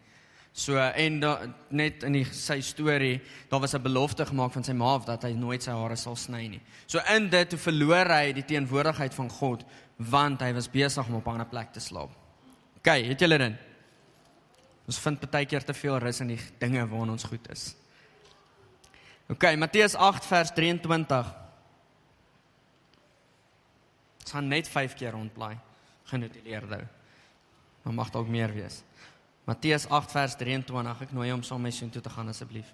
So 0.53 0.77
en 0.77 1.21
da, 1.21 1.47
net 1.71 2.03
in 2.03 2.13
die, 2.13 2.25
sy 2.25 2.61
storie, 2.61 3.21
daar 3.49 3.61
was 3.61 3.75
'n 3.75 3.83
belofte 3.83 4.27
gemaak 4.27 4.53
van 4.53 4.65
sy 4.65 4.73
ma 4.73 4.95
af 4.95 5.05
dat 5.05 5.23
hy 5.23 5.33
nooit 5.33 5.63
sy 5.63 5.71
hare 5.71 5.97
sal 5.97 6.17
sny 6.17 6.49
nie. 6.49 6.61
So 6.87 6.99
in 7.15 7.29
dit 7.31 7.51
toe 7.51 7.59
verloor 7.59 8.09
hy 8.09 8.33
die 8.33 8.45
teenwoordigheid 8.45 9.15
van 9.15 9.31
God 9.31 9.65
want 9.97 10.41
hy 10.41 10.53
was 10.53 10.69
besig 10.69 11.07
om 11.07 11.15
op 11.15 11.27
'n 11.27 11.31
ander 11.31 11.47
plek 11.47 11.73
te 11.73 11.81
slaap. 11.81 12.11
OK, 12.77 12.87
het 12.87 13.21
julle 13.21 13.39
dit? 13.39 13.53
Ons 14.87 14.99
vind 14.99 15.31
baie 15.31 15.47
keer 15.47 15.65
te 15.65 15.75
veel 15.75 15.99
rus 15.99 16.21
in 16.21 16.29
die 16.29 16.41
dinge 16.59 16.89
waarin 16.89 17.11
ons 17.11 17.25
goed 17.25 17.51
is. 17.51 17.77
OK, 19.29 19.57
Matteus 19.57 19.95
8 19.95 20.27
vers 20.27 20.51
23. 20.51 21.35
Dit 24.19 24.31
gaan 24.31 24.49
net 24.49 24.69
5 24.69 24.95
keer 24.95 25.13
rondblaai 25.13 25.70
genotuleerde. 26.11 26.85
Maar 27.83 27.95
mag 27.95 28.11
dalk 28.11 28.29
meer 28.29 28.53
wees. 28.55 28.83
Matteus 29.49 29.89
8 29.89 30.13
vers 30.13 30.37
23. 30.37 31.07
Ek 31.07 31.15
nooi 31.17 31.31
hom 31.33 31.43
saam 31.47 31.63
met 31.63 31.73
my 31.73 31.77
seun 31.79 31.91
toe 31.91 32.03
te 32.05 32.13
gaan 32.13 32.29
asseblief. 32.29 32.69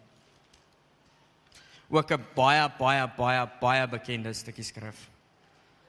Ook 1.89 2.11
'n 2.11 2.25
baie 2.35 2.69
baie 2.79 3.07
baie 3.17 3.49
baie 3.61 3.87
bekende 3.89 4.33
stukkie 4.33 4.65
skrif 4.65 5.09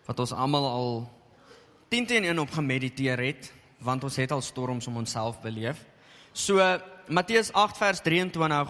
wat 0.08 0.20
ons 0.20 0.32
almal 0.32 0.66
al 0.66 1.12
10 1.92 2.06
teen 2.06 2.24
1 2.24 2.40
op 2.40 2.52
gemediteer 2.52 3.20
het, 3.20 3.52
want 3.84 4.04
ons 4.04 4.16
het 4.16 4.32
al 4.32 4.42
storms 4.42 4.88
om 4.88 4.98
onsself 4.98 5.42
beleef. 5.42 5.86
So 6.34 6.80
Matteus 7.08 7.52
8 7.54 7.78
vers 7.78 8.00
23. 8.02 8.68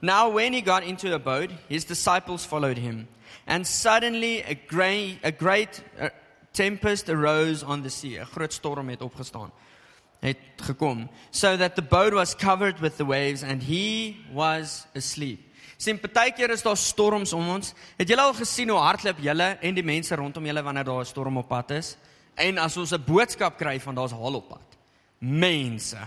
Now 0.00 0.32
when 0.32 0.52
he 0.52 0.60
got 0.60 0.82
into 0.82 1.08
the 1.08 1.18
boat, 1.18 1.50
his 1.68 1.84
disciples 1.84 2.44
followed 2.44 2.78
him, 2.78 3.08
and 3.46 3.66
suddenly 3.66 4.42
a 4.42 4.54
great 4.54 5.18
a 5.24 5.30
great 5.30 5.82
uh, 5.98 6.08
tempest 6.56 7.08
arose 7.12 7.64
on 7.66 7.82
the 7.82 7.88
sea. 7.92 8.20
'n 8.20 8.26
Groot 8.32 8.52
storm 8.52 8.88
het 8.88 9.02
opgestaan. 9.02 9.50
Het 10.20 10.38
gekom 10.56 11.10
so 11.30 11.56
that 11.56 11.74
the 11.74 11.82
boat 11.82 12.12
was 12.12 12.34
covered 12.34 12.80
with 12.80 12.96
the 12.96 13.04
waves 13.04 13.42
and 13.42 13.62
he 13.62 14.16
was 14.32 14.86
asleep. 14.94 15.40
Sien 15.76 16.00
partykeer 16.00 16.50
is 16.50 16.62
daar 16.64 16.76
storms 16.76 17.32
om 17.32 17.48
ons. 17.48 17.74
Het 17.96 18.08
julle 18.08 18.22
al 18.22 18.34
gesien 18.34 18.68
hoe 18.72 18.80
hardloop 18.80 19.18
julle 19.20 19.56
en 19.60 19.74
die 19.76 19.84
mense 19.84 20.14
rondom 20.16 20.46
julle 20.48 20.62
wanneer 20.62 20.84
daar 20.84 21.00
'n 21.00 21.04
storm 21.04 21.36
op 21.36 21.48
pad 21.48 21.70
is? 21.70 21.96
En 22.34 22.58
as 22.58 22.76
ons 22.76 22.92
'n 22.92 23.04
boodskap 23.04 23.58
kry 23.58 23.80
van 23.80 23.94
daar's 23.94 24.12
haal 24.12 24.34
op 24.34 24.48
pad. 24.48 24.76
Mense, 25.18 25.98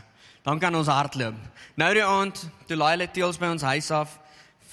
dan 0.44 0.60
kan 0.60 0.75
ons 0.75 0.88
hardloop. 0.88 1.36
Nou 1.75 1.94
die 1.94 2.03
aand, 2.03 2.50
toe 2.65 2.77
laai 2.77 2.91
hulle 2.91 3.12
teels 3.12 3.38
by 3.38 3.46
ons 3.46 3.62
huis 3.62 3.91
af. 3.91 4.20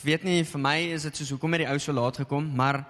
Weet 0.03 0.23
nie 0.23 0.45
vir 0.45 0.61
my 0.61 0.77
is 0.93 1.03
dit 1.03 1.17
soos 1.17 1.31
hoekom 1.31 1.53
het 1.53 1.61
die 1.61 1.71
ou 1.71 1.79
so 1.79 1.93
laat 1.93 2.17
gekom, 2.17 2.55
maar 2.55 2.85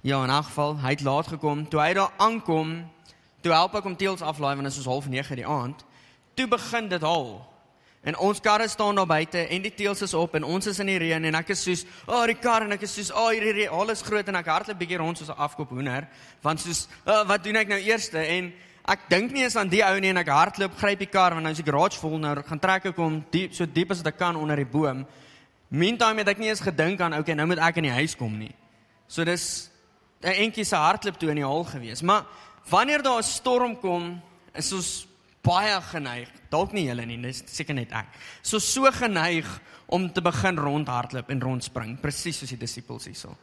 ja, 0.00 0.22
in 0.24 0.30
elk 0.30 0.44
geval, 0.44 0.76
hy 0.78 0.90
het 0.94 1.00
laat 1.00 1.26
gekom. 1.26 1.68
Toe 1.68 1.80
hy 1.80 1.92
daar 1.92 2.12
aankom, 2.16 2.90
toe 3.42 3.52
help 3.52 3.74
ek 3.74 3.86
hom 3.86 3.96
teels 3.96 4.22
aflaai 4.22 4.54
want 4.54 4.68
dit 4.68 4.72
is 4.76 4.82
soos 4.82 5.04
09:30 5.06 5.34
die 5.42 5.46
aand. 5.46 5.84
Toe 6.34 6.48
begin 6.48 6.88
dit 6.88 7.02
haal. 7.02 7.48
En 8.02 8.16
ons 8.18 8.40
karre 8.40 8.68
staan 8.68 8.94
daar 8.94 9.06
buite 9.06 9.38
en 9.38 9.62
die 9.62 9.74
teels 9.74 10.02
is 10.02 10.14
op 10.14 10.34
en 10.34 10.44
ons 10.44 10.66
is 10.66 10.78
in 10.78 10.86
die 10.86 10.98
reën 10.98 11.24
en 11.24 11.34
ek 11.34 11.48
is 11.48 11.62
soos, 11.62 11.84
"O, 12.06 12.12
oh, 12.12 12.26
die 12.26 12.38
kar" 12.38 12.62
en 12.62 12.72
ek 12.72 12.82
is 12.82 12.94
soos, 12.94 13.10
"O, 13.12 13.24
oh, 13.24 13.30
hierdie 13.30 13.52
reën, 13.52 13.70
alles 13.70 14.02
groot" 14.02 14.28
en 14.28 14.36
ek 14.36 14.46
hardloop 14.46 14.78
bietjie 14.78 14.98
rond 14.98 15.18
soos 15.18 15.28
'n 15.28 15.36
afkoop 15.36 15.68
hoender, 15.68 16.08
want 16.42 16.60
soos, 16.60 16.88
oh, 17.06 17.26
"Wat 17.26 17.44
doen 17.44 17.56
ek 17.56 17.68
nou 17.68 17.78
eerste?" 17.78 18.18
En 18.18 18.52
ek 18.84 18.98
dink 19.08 19.32
nie 19.32 19.42
eens 19.42 19.56
aan 19.56 19.68
die 19.68 19.84
ou 19.84 20.00
nie 20.00 20.08
en 20.08 20.16
ek 20.16 20.28
hardloop, 20.28 20.76
gryp 20.78 20.98
die 20.98 21.06
kar 21.06 21.32
want 21.32 21.42
nou 21.42 21.50
is 21.50 21.60
die 21.60 21.72
garage 21.72 21.98
vol 21.98 22.18
nou, 22.18 22.42
gaan 22.42 22.60
trek 22.60 22.86
ek 22.86 22.96
hom 22.96 23.24
diep 23.30 23.52
so 23.54 23.66
diep 23.66 23.90
as 23.90 23.98
wat 23.98 24.06
ek 24.06 24.18
kan 24.18 24.36
onder 24.36 24.56
die 24.56 24.64
boom. 24.64 25.06
Meantime 25.68 26.18
het 26.18 26.28
ek 26.28 26.38
nie 26.38 26.48
eens 26.48 26.60
gedink 26.60 27.00
aan, 27.00 27.14
okay, 27.14 27.34
nou 27.34 27.46
moet 27.46 27.58
ek 27.58 27.76
in 27.76 27.84
die 27.84 27.92
huis 27.92 28.16
kom 28.16 28.38
nie. 28.38 28.54
So 29.06 29.24
dis 29.24 29.70
'n 30.22 30.34
entjie 30.44 30.64
se 30.64 30.76
hardloop 30.76 31.18
toe 31.18 31.30
in 31.30 31.36
die 31.36 31.44
hal 31.44 31.64
gewees. 31.64 32.02
Maar 32.02 32.24
wanneer 32.68 33.02
daar 33.02 33.18
'n 33.18 33.22
storm 33.22 33.78
kom, 33.78 34.20
is 34.54 34.72
ons 34.72 35.06
baie 35.42 35.80
geneig, 35.80 36.28
dalk 36.50 36.72
nie 36.72 36.86
julle 36.88 37.06
nie, 37.06 37.20
dis 37.22 37.42
seker 37.46 37.74
net 37.74 37.92
ek. 37.92 38.06
So 38.42 38.58
so 38.58 38.90
geneig 38.90 39.46
om 39.86 40.12
te 40.12 40.20
begin 40.20 40.58
rondhardloop 40.58 41.30
en 41.30 41.40
rondspring, 41.40 42.00
presies 42.00 42.38
soos 42.38 42.48
die 42.48 42.60
disippels 42.60 43.04
hierso. 43.04 43.36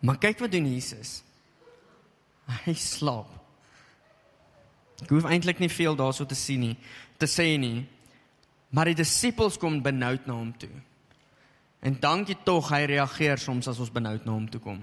Maar 0.00 0.18
kyk 0.18 0.38
wat 0.44 0.52
doen 0.52 0.66
Jesus. 0.66 1.22
Hy 2.64 2.74
slaap. 2.74 3.30
Ek 5.02 5.10
hoef 5.12 5.24
eintlik 5.28 5.58
nie 5.58 5.72
veel 5.72 5.96
daarso 5.96 6.24
te 6.28 6.34
sien 6.34 6.60
nie, 6.60 6.76
te 7.18 7.26
sê 7.26 7.56
nie. 7.60 7.86
Maar 8.70 8.92
die 8.92 9.00
disippels 9.02 9.58
kom 9.60 9.80
benoud 9.82 10.26
na 10.26 10.36
hom 10.36 10.52
toe. 10.58 10.72
En 11.86 11.94
dankie 12.02 12.36
tog 12.42 12.72
hy 12.74 12.82
reageer 12.90 13.38
soms 13.38 13.68
as 13.70 13.78
ons 13.78 13.92
benoud 13.94 14.24
na 14.26 14.34
hom 14.34 14.48
toe 14.50 14.60
kom. 14.60 14.80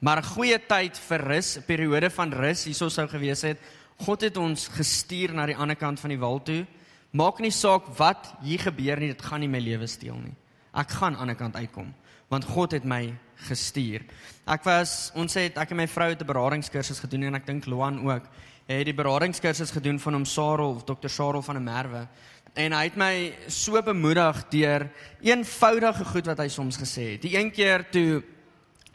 Maar 0.00 0.20
'n 0.20 0.32
goeie 0.36 0.58
tyd 0.58 0.96
vir 1.08 1.20
rus, 1.20 1.56
'n 1.56 1.64
periode 1.64 2.10
van 2.10 2.32
rus 2.32 2.64
hieso 2.64 2.88
sou 2.88 3.06
gewees 3.08 3.42
het. 3.42 3.58
God 3.96 4.20
het 4.20 4.36
ons 4.36 4.68
gestuur 4.68 5.32
na 5.32 5.46
die 5.46 5.56
ander 5.56 5.76
kant 5.76 6.00
van 6.00 6.10
die 6.10 6.18
wal 6.18 6.42
toe. 6.42 6.66
Maak 7.12 7.40
nie 7.40 7.50
saak 7.50 7.86
wat 7.98 8.34
hier 8.42 8.58
gebeur 8.58 9.00
nie, 9.00 9.08
dit 9.08 9.22
gaan 9.22 9.40
nie 9.40 9.48
my 9.48 9.58
lewe 9.58 9.86
steel 9.86 10.16
nie. 10.16 10.34
Ek 10.74 10.90
gaan 10.90 11.04
aan 11.04 11.12
die 11.12 11.20
ander 11.20 11.36
kant 11.36 11.56
uitkom 11.56 11.94
want 12.30 12.44
God 12.44 12.72
het 12.72 12.84
my 12.84 13.10
gestuur. 13.48 14.04
Ek 14.46 14.64
was 14.64 15.10
ons 15.18 15.34
het 15.34 15.56
ek 15.58 15.72
en 15.72 15.76
my 15.76 15.86
vrou 15.86 16.08
het 16.10 16.22
'n 16.22 16.26
beradingskursus 16.26 17.00
gedoen 17.00 17.24
en 17.24 17.34
ek 17.34 17.46
dink 17.46 17.66
Loan 17.66 18.06
ook. 18.06 18.22
Hy 18.68 18.74
het 18.74 18.86
die 18.86 18.94
beradingskursus 18.94 19.70
gedoen 19.70 19.98
van 19.98 20.12
hom 20.12 20.24
Sarel 20.24 20.70
of 20.70 20.84
Dr. 20.84 21.08
Sarel 21.08 21.42
van 21.42 21.54
der 21.54 21.62
Merwe. 21.62 22.08
En 22.58 22.74
hy 22.74 22.82
het 22.88 22.96
my 22.98 23.14
so 23.46 23.78
bemoedig 23.82 24.42
deur 24.50 24.88
eenvoudige 25.22 26.04
goed 26.04 26.26
wat 26.26 26.38
hy 26.42 26.48
soms 26.48 26.78
gesê 26.80 27.12
het. 27.14 27.22
Die 27.22 27.36
een 27.38 27.52
keer 27.54 27.86
toe 27.90 28.22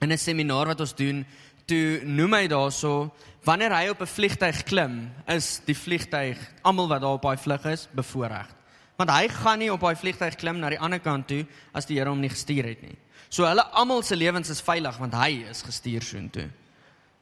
in 0.02 0.12
'n 0.12 0.18
seminaar 0.18 0.68
wat 0.68 0.80
ons 0.80 0.96
doen, 0.96 1.26
toe 1.66 2.02
noem 2.04 2.34
hy 2.34 2.48
daarso 2.48 3.12
wanneer 3.44 3.72
hy 3.72 3.90
op 3.90 4.02
'n 4.02 4.08
vliegtyg 4.08 4.64
klim, 4.64 5.12
is 5.28 5.62
die 5.66 5.78
vliegtyg 5.78 6.38
almal 6.62 6.88
wat 6.88 7.02
daar 7.02 7.14
op 7.14 7.22
daai 7.22 7.38
vlug 7.38 7.66
is 7.66 7.88
bevoordeel. 7.92 8.50
Want 8.98 9.10
hy 9.10 9.28
gaan 9.28 9.60
nie 9.60 9.72
op 9.72 9.80
daai 9.80 9.96
vliegtyg 9.96 10.36
klim 10.36 10.60
na 10.60 10.70
die 10.70 10.80
ander 10.80 11.00
kant 11.00 11.28
toe 11.28 11.46
as 11.74 11.86
die 11.86 11.98
Here 11.98 12.10
hom 12.10 12.20
nie 12.20 12.30
gestuur 12.30 12.64
het 12.64 12.82
nie. 12.82 12.98
So 13.30 13.46
hulle 13.46 13.64
almal 13.64 14.04
se 14.04 14.16
lewens 14.16 14.50
is 14.50 14.62
veilig 14.62 14.98
want 14.98 15.14
hy 15.14 15.46
is 15.50 15.62
gestuur 15.62 16.02
soontoe. 16.02 16.50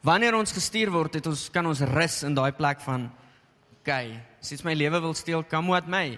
Wanneer 0.03 0.35
ons 0.35 0.51
gestuur 0.51 0.91
word, 0.91 1.13
het 1.13 1.27
ons 1.27 1.49
kan 1.49 1.65
ons 1.65 1.79
rus 1.79 2.23
in 2.23 2.35
daai 2.35 2.51
plek 2.51 2.81
van 2.81 3.11
okay, 3.83 4.15
as 4.39 4.63
my 4.63 4.73
lewe 4.73 5.01
wil 5.03 5.13
steel, 5.13 5.43
kom 5.43 5.67
wat 5.67 5.89
my. 5.91 6.15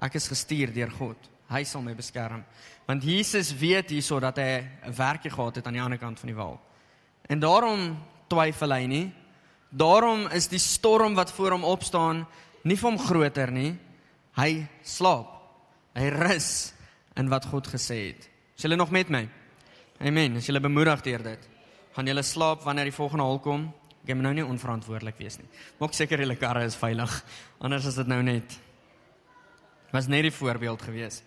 Ek 0.00 0.14
is 0.14 0.30
gestuur 0.30 0.70
deur 0.72 0.92
God. 0.94 1.28
Hy 1.50 1.64
sal 1.66 1.82
my 1.82 1.94
beskerm. 1.98 2.44
Want 2.86 3.02
Jesus 3.02 3.50
weet 3.58 3.90
hierso 3.90 4.20
dat 4.22 4.38
hy 4.38 4.62
'n 4.86 4.94
werkie 4.94 5.30
gehad 5.30 5.56
het 5.56 5.66
aan 5.66 5.74
die 5.74 5.82
ander 5.82 5.98
kant 5.98 6.18
van 6.18 6.26
die 6.26 6.36
wal. 6.36 6.60
En 7.28 7.40
daarom 7.40 7.98
twyfel 8.28 8.72
hy 8.72 8.86
nie. 8.86 9.12
Daarom 9.70 10.28
is 10.30 10.48
die 10.48 10.58
storm 10.58 11.14
wat 11.14 11.32
voor 11.32 11.50
hom 11.50 11.64
opstaan 11.64 12.26
nie 12.62 12.76
vir 12.76 12.90
hom 12.90 12.98
groter 12.98 13.50
nie. 13.50 13.76
Hy 14.36 14.66
slaap. 14.82 15.26
Hy 15.94 16.08
rus 16.08 16.72
in 17.16 17.28
wat 17.28 17.44
God 17.44 17.66
gesê 17.66 18.14
het. 18.14 18.28
Is 18.56 18.62
julle 18.62 18.76
nog 18.76 18.90
met 18.90 19.08
my? 19.08 19.28
Amen. 20.00 20.36
Is 20.36 20.46
julle 20.46 20.60
bemoedig 20.60 21.02
deur 21.02 21.22
dit? 21.22 21.48
Gaan 21.92 22.06
julle 22.06 22.22
slaap 22.22 22.62
wanneer 22.62 22.84
die 22.84 22.94
volgende 22.94 23.24
hol 23.24 23.38
kom? 23.38 23.72
Ek 24.06 24.14
moet 24.14 24.24
nou 24.24 24.34
nie 24.34 24.46
onverantwoordelik 24.46 25.18
wees 25.18 25.38
nie. 25.38 25.48
Maak 25.78 25.92
seker 25.94 26.18
julle 26.18 26.36
karre 26.36 26.64
is 26.64 26.76
veilig. 26.76 27.24
Anders 27.60 27.86
is 27.86 27.94
dit 28.00 28.06
nou 28.06 28.22
net 28.22 28.58
was 29.92 30.06
net 30.06 30.24
'n 30.24 30.30
voorbeeld 30.30 30.82
gewees. 30.82 31.22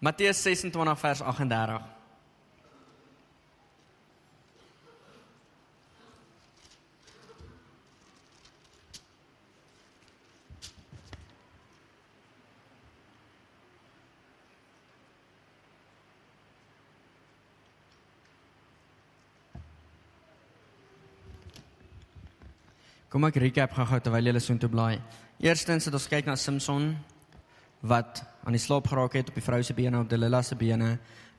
Matteus 0.00 0.42
26 0.42 0.98
vers 0.98 1.20
38. 1.20 1.97
Kom 23.08 23.24
ek 23.24 23.38
recap 23.40 23.72
gou-gou 23.72 24.02
terwyl 24.04 24.26
julle 24.28 24.40
so 24.44 24.52
intoe 24.52 24.68
blaai. 24.68 24.98
Eerstens 25.40 25.86
het 25.88 25.94
ons 25.96 26.06
kyk 26.12 26.26
na 26.28 26.34
Samson 26.36 26.90
wat 27.88 28.20
aan 28.44 28.52
die 28.52 28.60
slaap 28.60 28.90
geraak 28.90 29.16
het 29.16 29.30
op 29.32 29.38
die 29.38 29.44
vrou 29.46 29.62
se 29.64 29.72
bene 29.72 30.02
op 30.02 30.10
Delilah 30.10 30.42
se 30.44 30.58
bene. 30.60 30.90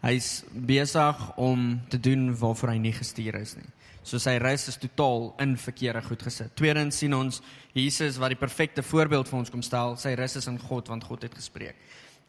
Hy's 0.02 0.32
besig 0.50 1.22
om 1.38 1.76
te 1.94 2.00
doen 2.02 2.32
waarvoor 2.34 2.74
hy 2.74 2.80
nie 2.82 2.96
gestuur 2.98 3.38
is 3.38 3.54
nie. 3.60 3.70
So 4.02 4.18
sy 4.18 4.40
reis 4.42 4.66
is 4.72 4.82
totaal 4.82 5.30
in 5.46 5.54
verkeerde 5.62 6.02
goed 6.08 6.26
gesit. 6.26 6.56
Tweedens 6.58 7.04
sien 7.04 7.14
ons 7.14 7.38
Jesus 7.78 8.18
wat 8.18 8.34
die 8.34 8.42
perfekte 8.42 8.82
voorbeeld 8.82 9.30
vir 9.30 9.42
ons 9.44 9.54
kom 9.54 9.62
stel. 9.62 9.94
Sy 10.02 10.16
rus 10.18 10.40
is 10.42 10.50
in 10.50 10.58
God 10.58 10.90
want 10.90 11.06
God 11.06 11.30
het 11.30 11.38
gespreek. 11.38 11.78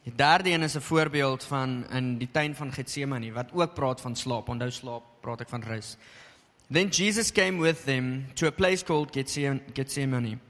Die 0.04 0.12
derde 0.20 0.52
een 0.52 0.68
is 0.68 0.76
'n 0.76 0.84
voorbeeld 0.84 1.44
van 1.44 1.86
in 1.88 2.18
die 2.18 2.28
tuin 2.28 2.54
van 2.54 2.72
Getsemane 2.72 3.32
wat 3.32 3.56
ook 3.56 3.74
praat 3.74 4.00
van 4.00 4.16
slaap. 4.16 4.48
Onthou 4.48 4.70
slaap, 4.70 5.02
praat 5.22 5.40
ek 5.40 5.48
van 5.48 5.62
rus. 5.62 5.96
Then 6.70 6.90
Jesus 6.90 7.32
came 7.32 7.58
with 7.58 7.84
them 7.84 8.26
to 8.36 8.46
a 8.46 8.52
place 8.52 8.82
called 8.82 9.12
Gethsemane 9.12 10.40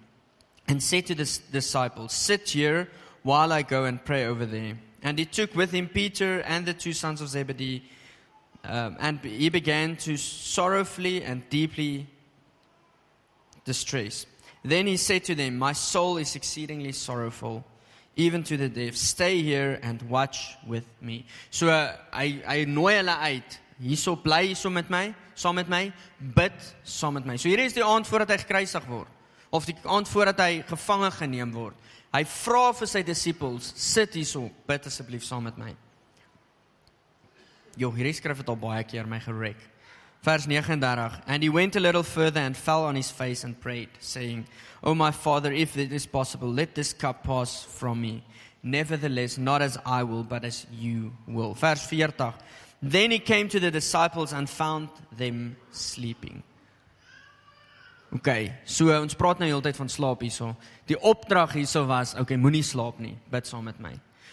and 0.69 0.83
said 0.83 1.07
to 1.07 1.15
the 1.15 1.39
disciples, 1.51 2.13
Sit 2.13 2.51
here 2.51 2.89
while 3.23 3.53
I 3.53 3.63
go 3.63 3.85
and 3.85 4.05
pray 4.05 4.27
over 4.27 4.45
there. 4.45 4.79
And 5.03 5.19
he 5.19 5.25
took 5.25 5.55
with 5.55 5.71
him 5.71 5.89
Peter 5.89 6.41
and 6.41 6.67
the 6.67 6.75
two 6.75 6.93
sons 6.93 7.23
of 7.23 7.29
Zebedee, 7.29 7.83
um, 8.65 8.97
and 9.01 9.19
he 9.21 9.49
began 9.49 9.97
to 9.97 10.19
sorrowfully 10.19 11.25
and 11.25 11.49
deeply 11.49 12.07
distress. 13.65 14.27
Then 14.63 14.87
he 14.87 14.99
said 14.99 15.25
to 15.25 15.35
them, 15.35 15.57
My 15.59 15.73
soul 15.73 16.19
is 16.19 16.37
exceedingly 16.37 16.93
sorrowful, 16.93 17.65
even 18.17 18.43
to 18.45 18.59
the 18.59 18.69
death. 18.69 18.97
Stay 18.97 19.41
here 19.41 19.81
and 19.83 20.03
watch 20.03 20.55
with 20.67 20.85
me. 21.01 21.25
So 21.51 21.71
uh, 21.71 21.97
I, 22.13 22.43
I 22.47 22.57
nooi 22.67 23.03
hulle. 23.03 23.43
Hierso 23.81 24.15
bly 24.21 24.51
hierso 24.51 24.71
met 24.71 24.91
my 24.93 25.15
saam 25.41 25.57
met 25.57 25.71
my, 25.73 25.89
bid 26.21 26.57
saam 26.85 27.17
met 27.17 27.27
my. 27.27 27.37
So 27.41 27.49
hier 27.49 27.63
is 27.65 27.77
die 27.77 27.85
aand 27.85 28.09
voordat 28.09 28.35
hy 28.35 28.43
gekruisig 28.45 28.87
word 28.91 29.17
of 29.51 29.67
die 29.67 29.75
aand 29.83 30.07
voordat 30.07 30.39
hy 30.45 30.61
gevange 30.69 31.09
geneem 31.17 31.51
word. 31.51 31.75
Hy 32.15 32.23
vra 32.23 32.69
vir 32.75 32.91
sy 32.91 33.01
disippels, 33.07 33.73
sit 33.79 34.15
hierso, 34.15 34.45
bid 34.69 34.87
asseblief 34.87 35.25
saam 35.27 35.49
met 35.49 35.59
my. 35.59 35.73
Jo, 37.79 37.91
hierdie 37.95 38.15
skrif 38.15 38.43
het 38.43 38.51
al 38.51 38.59
baie 38.61 38.85
keer 38.87 39.09
my 39.11 39.19
gerek. 39.25 39.59
Vers 40.23 40.45
39 40.47 41.23
And 41.27 41.43
he 41.43 41.49
went 41.49 41.77
a 41.77 41.81
little 41.81 42.03
further 42.03 42.41
and 42.41 42.57
fell 42.57 42.85
on 42.85 42.95
his 42.95 43.11
face 43.11 43.43
and 43.43 43.59
prayed 43.59 43.89
saying, 43.99 44.47
"Oh 44.83 44.95
my 44.95 45.11
father, 45.11 45.51
if 45.53 45.77
it 45.77 45.93
is 45.93 46.07
possible, 46.07 46.53
let 46.53 46.75
this 46.75 46.93
cup 46.93 47.25
pass 47.25 47.65
from 47.65 48.03
me. 48.03 48.23
Nevertheless, 48.63 49.39
not 49.39 49.63
as 49.63 49.79
I 49.87 50.03
will, 50.03 50.23
but 50.23 50.45
as 50.45 50.67
you 50.71 51.13
will." 51.27 51.55
Vers 51.55 51.83
40 51.87 52.35
Then 52.83 53.11
he 53.11 53.19
came 53.19 53.49
to 53.49 53.61
the 53.61 53.71
disciples 53.71 54.33
and 54.33 54.49
found 54.49 54.89
them 55.17 55.57
sleeping. 55.71 56.43
Okay, 58.11 58.55
so 58.65 58.91
ons 58.91 59.15
praat 59.15 59.39
nou 59.39 59.47
heeltyd 59.47 59.77
van 59.79 59.91
slaap 59.93 60.25
hierso. 60.25 60.55
Die 60.91 60.97
opdrag 60.99 61.53
hierso 61.55 61.85
was, 61.87 62.17
okay, 62.19 62.39
moenie 62.41 62.65
slaap 62.67 62.99
nie, 62.99 63.15
bid 63.31 63.47
saam 63.47 63.69
met 63.69 63.79
my. 63.79 63.93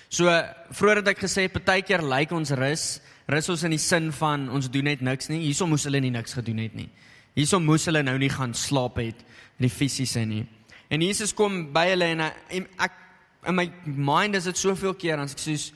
So 0.09 0.31
vroeër 0.73 1.03
het 1.03 1.11
ek 1.11 1.21
gesê 1.25 1.45
partykeer 1.51 2.01
lyk 2.07 2.31
ons 2.33 2.53
rus, 2.57 2.85
rus 3.29 3.49
ons 3.53 3.65
in 3.67 3.75
die 3.75 3.81
sin 3.83 4.09
van 4.15 4.47
ons 4.49 4.71
doen 4.71 4.87
net 4.87 5.03
niks 5.05 5.29
nie. 5.29 5.43
Hierso 5.43 5.67
moes 5.69 5.85
hulle 5.85 6.01
nie 6.01 6.13
niks 6.15 6.37
gedoen 6.39 6.63
het 6.63 6.77
nie. 6.79 6.87
Hierso 7.37 7.59
moes 7.61 7.85
hulle 7.85 8.01
nou 8.07 8.15
nie 8.17 8.31
gaan 8.33 8.55
slaap 8.57 8.97
het 9.03 9.19
die 9.61 9.69
fisiese 9.69 10.23
nie. 10.25 10.45
En 10.89 11.03
Jesus 11.03 11.35
kom 11.35 11.67
by 11.75 11.89
hulle 11.91 12.07
en 12.15 12.23
ek 12.23 13.03
in 13.47 13.55
my 13.55 13.67
mind 13.85 14.39
is 14.39 14.47
dit 14.49 14.57
soveel 14.57 14.95
keer 14.97 15.19
as 15.21 15.35
ek 15.35 15.43
soos 15.43 15.69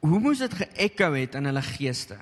hoe 0.00 0.20
moes 0.20 0.38
dit 0.38 0.54
geekko 0.54 1.12
het 1.12 1.34
in 1.34 1.44
hulle 1.44 1.62
geeste 1.62 2.18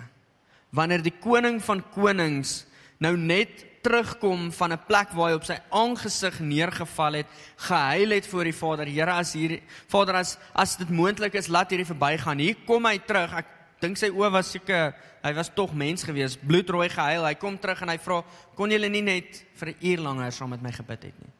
wanneer 0.76 1.02
die 1.02 1.14
koning 1.14 1.60
van 1.64 1.82
konings 1.94 2.64
nou 3.02 3.16
net 3.16 3.64
terugkom 3.86 4.50
van 4.52 4.72
'n 4.72 4.84
plek 4.86 5.10
waar 5.14 5.30
hy 5.30 5.34
op 5.34 5.44
sy 5.44 5.58
aangesig 5.70 6.40
neergeval 6.40 7.12
het, 7.12 7.26
gehuil 7.56 8.10
het 8.10 8.26
voor 8.26 8.44
die 8.44 8.54
Vader. 8.54 8.86
Here, 8.86 9.12
as 9.12 9.32
hier 9.32 9.60
Vader 9.86 10.14
as 10.14 10.38
as 10.54 10.76
dit 10.76 10.90
moontlik 10.90 11.34
is, 11.34 11.48
laat 11.48 11.70
hierdie 11.70 11.86
verbygaan. 11.86 12.38
Hier 12.38 12.56
kom 12.66 12.84
hy 12.84 12.98
terug. 12.98 13.32
Ek 13.32 13.46
dink 13.80 13.96
sy 13.96 14.08
oë 14.10 14.30
was 14.32 14.50
seker 14.50 14.94
hy 15.22 15.34
was 15.34 15.50
tog 15.54 15.74
mens 15.74 16.02
gewees, 16.02 16.36
bloedrooi 16.36 16.88
gehuil. 16.88 17.24
Hy 17.24 17.34
kom 17.34 17.58
terug 17.58 17.82
en 17.82 17.88
hy 17.88 17.98
vra, 17.98 18.24
"Kon 18.54 18.70
julle 18.70 18.88
nie 18.88 19.02
net 19.02 19.44
vir 19.54 19.68
'n 19.68 19.76
uur 19.80 19.98
langer 19.98 20.32
saam 20.32 20.50
met 20.50 20.62
my 20.62 20.72
gebid 20.72 21.02
het 21.02 21.14
nie?" 21.20 21.32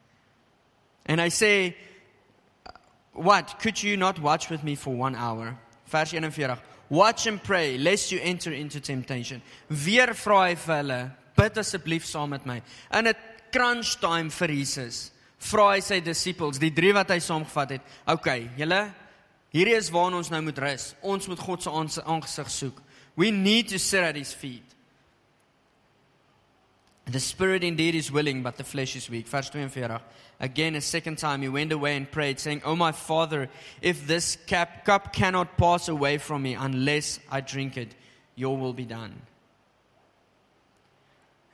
En 1.07 1.19
hy 1.19 1.29
sê, 1.29 1.75
"What? 3.13 3.59
Could 3.59 3.81
you 3.81 3.97
not 3.97 4.19
watch 4.19 4.49
with 4.51 4.63
me 4.63 4.77
for 4.77 4.95
1 4.95 5.15
hour?" 5.15 5.57
Vers 5.87 6.11
41. 6.11 6.59
Watch 6.89 7.27
and 7.27 7.43
pray 7.43 7.79
lest 7.79 8.13
you 8.13 8.21
enter 8.23 8.53
into 8.53 8.81
temptation. 8.81 9.43
Weer 9.69 10.15
vra 10.15 10.47
hy 10.47 10.55
vir 10.55 10.77
hulle, 10.81 11.01
bid 11.37 11.59
asseblief 11.59 12.07
saam 12.07 12.31
met 12.31 12.47
my. 12.47 12.61
In 12.93 13.07
'n 13.07 13.15
crunch 13.53 13.97
time 14.01 14.31
vir 14.31 14.49
Jesus, 14.49 15.11
vra 15.39 15.75
hy 15.75 15.81
sy 15.81 16.01
disippels, 16.01 16.59
die 16.59 16.71
drie 16.71 16.93
wat 16.93 17.11
hy 17.11 17.19
saamgevat 17.19 17.71
het, 17.71 17.83
"Okay, 18.07 18.51
julle, 18.57 18.93
hierdie 19.53 19.77
is 19.77 19.91
waar 19.91 20.13
ons 20.13 20.31
nou 20.31 20.43
moet 20.43 20.59
rus. 20.59 20.95
Ons 21.03 21.27
moet 21.27 21.39
God 21.39 21.63
se 21.63 21.71
aangesig 21.71 22.51
soek. 22.51 22.83
We 23.17 23.31
need 23.31 23.69
to 23.69 23.79
sit 23.79 24.03
at 24.03 24.17
his 24.17 24.33
feet." 24.33 24.66
The 27.07 27.21
spirit 27.21 27.63
indeed 27.63 27.95
is 27.95 28.11
willing, 28.11 28.43
but 28.43 28.57
the 28.57 28.65
flesh 28.65 28.97
is 28.97 29.09
weak. 29.09 29.29
Vers 29.29 29.49
42. 29.49 30.01
Again, 30.41 30.75
a 30.75 30.81
second 30.81 31.19
time, 31.19 31.41
he 31.41 31.49
went 31.49 31.71
away 31.71 31.97
and 31.97 32.11
prayed, 32.11 32.41
saying, 32.41 32.63
Oh, 32.65 32.75
my 32.75 32.91
father, 32.91 33.49
if 33.81 34.07
this 34.07 34.37
cap, 34.47 34.85
cup 34.85 35.13
cannot 35.13 35.57
pass 35.57 35.89
away 35.89 36.19
from 36.19 36.43
me 36.43 36.55
unless 36.55 37.21
I 37.31 37.41
drink 37.43 37.77
it, 37.77 37.95
your 38.35 38.57
will 38.57 38.73
be 38.73 38.85
done. 38.85 39.15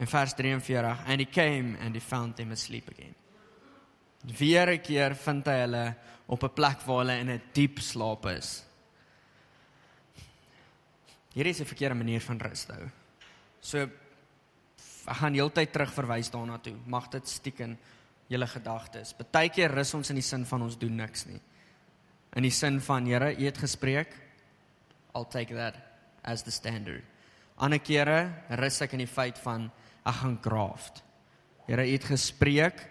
In 0.00 0.06
vers 0.06 0.32
43, 0.32 1.04
and 1.06 1.20
he 1.20 1.26
came 1.26 1.76
and 1.80 1.94
he 1.94 2.00
found 2.00 2.36
them 2.36 2.50
asleep 2.50 2.90
again. 2.90 3.14
Weer 4.40 4.70
'n 4.70 4.78
keer 4.78 5.14
vind 5.14 5.46
hy 5.46 5.58
hulle 5.60 5.96
op 6.28 6.44
'n 6.44 6.54
plek 6.54 6.86
waar 6.86 7.04
hulle 7.04 7.18
in 7.20 7.30
'n 7.30 7.42
diep 7.52 7.78
slaap 7.78 8.26
is. 8.26 8.64
Hier 11.34 11.46
is 11.46 11.60
'n 11.60 11.66
verkeerde 11.66 11.94
manier 11.94 12.20
van 12.20 12.38
rus 12.38 12.66
hou. 12.66 12.90
So 13.60 13.90
ek 15.06 15.18
gaan 15.18 15.34
heeltyd 15.34 15.72
terug 15.72 15.92
verwys 15.92 16.30
daarna 16.30 16.58
toe. 16.62 16.76
Mag 16.86 17.08
dit 17.10 17.28
stiekem 17.28 17.76
julle 18.30 18.46
gedagtes. 18.46 19.14
Partykeer 19.18 19.74
rus 19.74 19.94
ons 19.94 20.10
in 20.12 20.20
die 20.20 20.26
sin 20.26 20.44
van 20.48 20.62
ons 20.62 20.78
doen 20.78 20.94
niks 20.96 21.26
nie. 21.28 21.40
In 22.36 22.46
die 22.46 22.54
sin 22.54 22.80
van 22.80 23.06
Here, 23.06 23.32
U 23.34 23.44
het 23.44 23.58
gespreek. 23.58 24.14
I'll 25.14 25.28
take 25.28 25.54
that 25.54 25.76
as 26.24 26.42
the 26.42 26.50
standard. 26.50 27.04
Ander 27.60 27.82
kere 27.82 28.32
rus 28.56 28.80
ek 28.82 28.94
in 28.96 29.04
die 29.04 29.10
feit 29.10 29.38
van 29.42 29.68
ek 30.06 30.22
gaan 30.22 30.38
graft. 30.42 31.02
Here, 31.66 31.84
U 31.84 31.92
het 31.92 32.08
gespreek. 32.08 32.88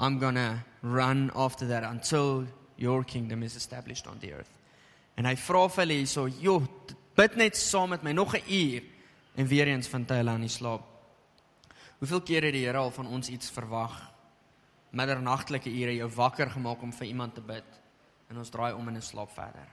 I'm 0.00 0.18
going 0.18 0.34
to 0.34 0.58
run 0.82 1.30
after 1.34 1.68
that 1.68 1.84
until 1.84 2.46
your 2.76 3.04
kingdom 3.04 3.42
is 3.42 3.54
established 3.56 4.08
on 4.08 4.18
the 4.18 4.32
earth. 4.32 4.50
En 5.16 5.28
hy 5.28 5.36
vra 5.36 5.68
vir 5.68 5.84
hulle 5.84 5.98
hierso, 6.00 6.26
"Jo, 6.26 6.62
bid 7.14 7.36
net 7.36 7.56
saam 7.56 7.90
met 7.90 8.02
my 8.02 8.12
nog 8.12 8.34
'n 8.34 8.42
uur." 8.48 8.82
En 9.36 9.46
weer 9.46 9.68
eens 9.68 9.88
vind 9.88 10.08
hy 10.08 10.16
hulle 10.16 10.30
aan 10.30 10.40
die 10.40 10.48
slaap. 10.48 10.91
Hoeveel 12.02 12.24
kere 12.26 12.48
het 12.50 12.56
die 12.56 12.64
Here 12.66 12.80
al 12.82 12.90
van 12.90 13.06
ons 13.06 13.28
iets 13.30 13.52
verwag 13.54 13.94
middernagtelike 14.90 15.70
ure 15.70 15.94
jou 15.94 16.08
wakker 16.16 16.50
gemaak 16.50 16.82
om 16.82 16.90
vir 16.92 17.06
iemand 17.06 17.36
te 17.36 17.44
bid 17.46 17.78
en 18.28 18.40
ons 18.42 18.50
draai 18.50 18.72
om 18.74 18.88
en 18.90 18.98
ons 18.98 19.10
slaap 19.12 19.30
verder. 19.30 19.68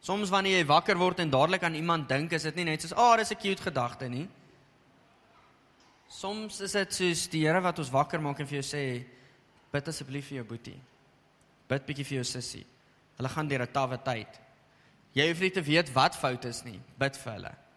Soms 0.00 0.32
wanneer 0.32 0.56
jy 0.56 0.66
wakker 0.70 0.96
word 0.96 1.20
en 1.20 1.30
dadelik 1.30 1.66
aan 1.68 1.76
iemand 1.76 2.08
dink, 2.08 2.32
is 2.32 2.48
dit 2.48 2.56
nie 2.56 2.64
net 2.64 2.80
soos, 2.80 2.94
"Ag, 2.94 3.12
oh, 3.12 3.16
dis 3.18 3.30
'n 3.30 3.36
cute 3.36 3.62
gedagte 3.62 4.08
nie." 4.08 4.28
Soms 6.08 6.60
is 6.60 6.72
dit 6.72 6.94
soos 6.94 7.28
die 7.28 7.44
Here 7.44 7.60
wat 7.60 7.78
ons 7.78 7.90
wakker 7.90 8.20
maak 8.20 8.40
en 8.40 8.46
vir 8.46 8.62
jou 8.62 8.76
sê, 8.76 9.04
"Bid 9.70 9.88
asseblief 9.88 10.28
vir 10.28 10.36
jou 10.36 10.44
boetie. 10.44 10.80
Bid 11.68 11.86
bietjie 11.86 12.06
vir 12.06 12.14
jou 12.14 12.24
sussie. 12.24 12.66
Hulle 13.18 13.28
gaan 13.28 13.48
deur 13.48 13.62
'n 13.62 13.72
tawwe 13.72 14.02
tyd. 14.02 14.40
Jy 15.12 15.28
hoef 15.28 15.40
nie 15.40 15.50
te 15.50 15.62
weet 15.62 15.92
wat 15.92 16.16
fout 16.16 16.44
is 16.44 16.64
nie. 16.64 16.80
Bid 16.98 17.16
vir 17.16 17.32
hulle." 17.32 17.69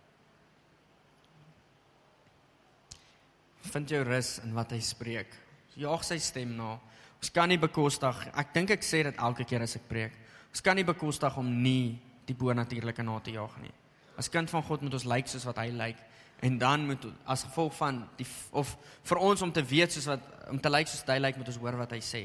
Vind 3.71 3.89
jou 3.89 4.04
rus 4.04 4.38
in 4.43 4.54
wat 4.54 4.71
hy 4.76 4.80
spreek 4.84 5.43
jaag 5.80 6.06
sy 6.06 6.19
stem 6.21 6.56
na. 6.58 6.78
Ons 7.21 7.32
kan 7.34 7.49
nie 7.49 7.60
bekostig. 7.62 8.26
Ek 8.36 8.54
dink 8.56 8.73
ek 8.76 8.86
sê 8.86 9.04
dit 9.08 9.21
elke 9.26 9.45
keer 9.47 9.63
as 9.65 9.78
ek 9.80 9.88
preek. 9.89 10.15
Ons 10.52 10.63
kan 10.65 10.78
nie 10.78 10.86
bekostig 10.86 11.38
om 11.39 11.47
nie 11.63 11.95
die 12.28 12.36
bonatuurlike 12.38 13.04
na 13.04 13.19
te 13.23 13.34
jaag 13.36 13.56
nie. 13.63 13.71
As 14.19 14.30
kind 14.30 14.52
van 14.52 14.63
God 14.63 14.84
moet 14.86 14.97
ons 14.99 15.08
lyk 15.10 15.32
soos 15.32 15.47
wat 15.49 15.62
hy 15.63 15.71
lyk 15.73 16.02
en 16.43 16.58
dan 16.60 16.84
moet 16.86 17.06
as 17.30 17.45
gevolg 17.47 17.73
van 17.78 18.02
die 18.19 18.28
of 18.52 18.76
vir 19.08 19.21
ons 19.23 19.41
om 19.41 19.52
te 19.52 19.63
weet 19.63 19.95
soos 19.95 20.10
wat 20.12 20.26
om 20.52 20.60
te 20.60 20.69
lyk 20.69 20.91
soos 20.91 21.06
hy 21.08 21.15
lyk 21.21 21.39
moet 21.39 21.49
ons 21.49 21.60
hoor 21.63 21.80
wat 21.80 21.95
hy 21.95 22.02
sê. 22.04 22.23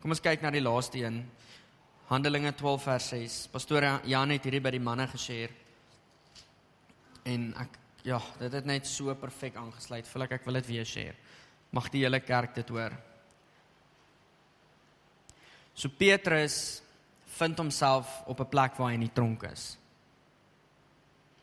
Kom 0.00 0.14
ons 0.14 0.22
kyk 0.22 0.40
na 0.42 0.52
die 0.54 0.64
laaste 0.64 1.02
een. 1.02 1.20
Handelinge 2.08 2.54
12 2.56 2.86
vers 2.86 3.10
6. 3.12 3.40
Pastoor 3.52 3.84
Jan 4.08 4.32
het 4.32 4.46
hierdie 4.46 4.62
by 4.62 4.72
die 4.74 4.82
manne 4.82 5.06
gesê. 5.10 5.44
En 7.28 7.50
ek 7.60 7.76
ja, 8.02 8.20
dit 8.38 8.52
het 8.52 8.64
net 8.64 8.86
so 8.86 9.14
perfek 9.14 9.56
aangesluit. 9.60 10.08
Voel 10.08 10.26
ek 10.26 10.38
ek 10.38 10.46
wil 10.48 10.58
dit 10.60 10.70
weer 10.72 10.86
share. 10.88 11.16
Mag 11.70 11.90
die 11.92 12.04
hele 12.04 12.20
kerk 12.20 12.54
dit 12.54 12.68
hoor. 12.72 12.94
So 15.74 15.88
Petrus 15.88 16.82
vind 17.38 17.58
homself 17.58 18.22
op 18.26 18.40
'n 18.40 18.48
plek 18.48 18.76
waar 18.76 18.88
hy 18.88 18.94
in 18.94 19.06
die 19.06 19.12
tronk 19.12 19.42
is. 19.42 19.78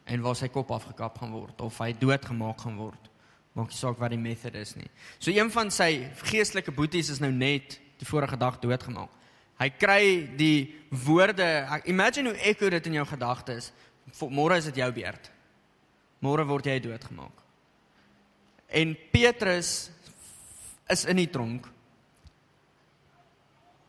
En 0.05 0.21
waar 0.21 0.35
sy 0.35 0.47
kop 0.47 0.71
afgekap 0.71 1.17
gaan 1.17 1.31
word 1.31 1.61
of 1.61 1.77
hy 1.77 1.93
doodgemaak 1.93 2.61
gaan 2.61 2.77
word. 2.77 3.09
Maak 3.53 3.67
nie 3.67 3.77
saak 3.77 3.97
wat 3.97 4.09
die 4.09 4.19
method 4.19 4.55
is 4.55 4.75
nie. 4.75 4.89
So 5.19 5.31
een 5.31 5.51
van 5.51 5.71
sy 5.71 6.11
geestelike 6.13 6.71
boeties 6.71 7.09
is 7.09 7.19
nou 7.19 7.31
net 7.31 7.79
die 7.97 8.05
vorige 8.05 8.37
dag 8.37 8.59
doodgemaak. 8.59 9.09
Hy 9.57 9.69
kry 9.69 10.29
die 10.37 10.75
woorde, 10.89 11.81
imagine 11.85 12.29
hoe 12.29 12.37
ekko 12.37 12.69
dit 12.69 12.85
in 12.85 12.93
jou 12.93 13.05
gedagtes. 13.05 13.71
Môre 14.29 14.57
is 14.57 14.65
dit 14.65 14.75
jou 14.75 14.91
beurt. 14.91 15.31
Môre 16.23 16.45
word 16.47 16.65
jy 16.65 16.79
doodgemaak. 16.81 17.43
En 18.69 18.95
Petrus 19.13 19.89
is 20.89 21.05
in 21.05 21.21
die 21.21 21.29
tronk. 21.31 21.67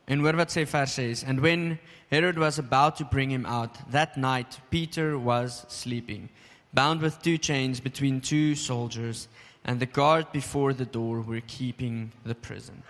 En 0.09 0.23
hoor 0.25 0.39
wat 0.41 0.53
sê 0.53 0.65
vers 0.69 0.95
6, 0.97 1.25
and 1.29 1.41
when 1.45 1.79
Herod 2.11 2.39
was 2.39 2.59
about 2.59 2.97
to 2.97 3.05
bring 3.05 3.31
him 3.31 3.45
out 3.45 3.77
that 3.91 4.17
night 4.17 4.61
Peter 4.71 5.19
was 5.19 5.67
sleeping 5.69 6.31
bound 6.73 7.01
with 7.01 7.21
two 7.23 7.39
chains 7.39 7.81
between 7.81 8.21
two 8.21 8.55
soldiers 8.55 9.29
and 9.65 9.81
the 9.81 9.87
guard 9.87 10.31
before 10.33 10.73
the 10.73 10.85
door 10.85 11.21
were 11.21 11.41
keeping 11.47 12.13
the 12.25 12.35
prison. 12.35 12.83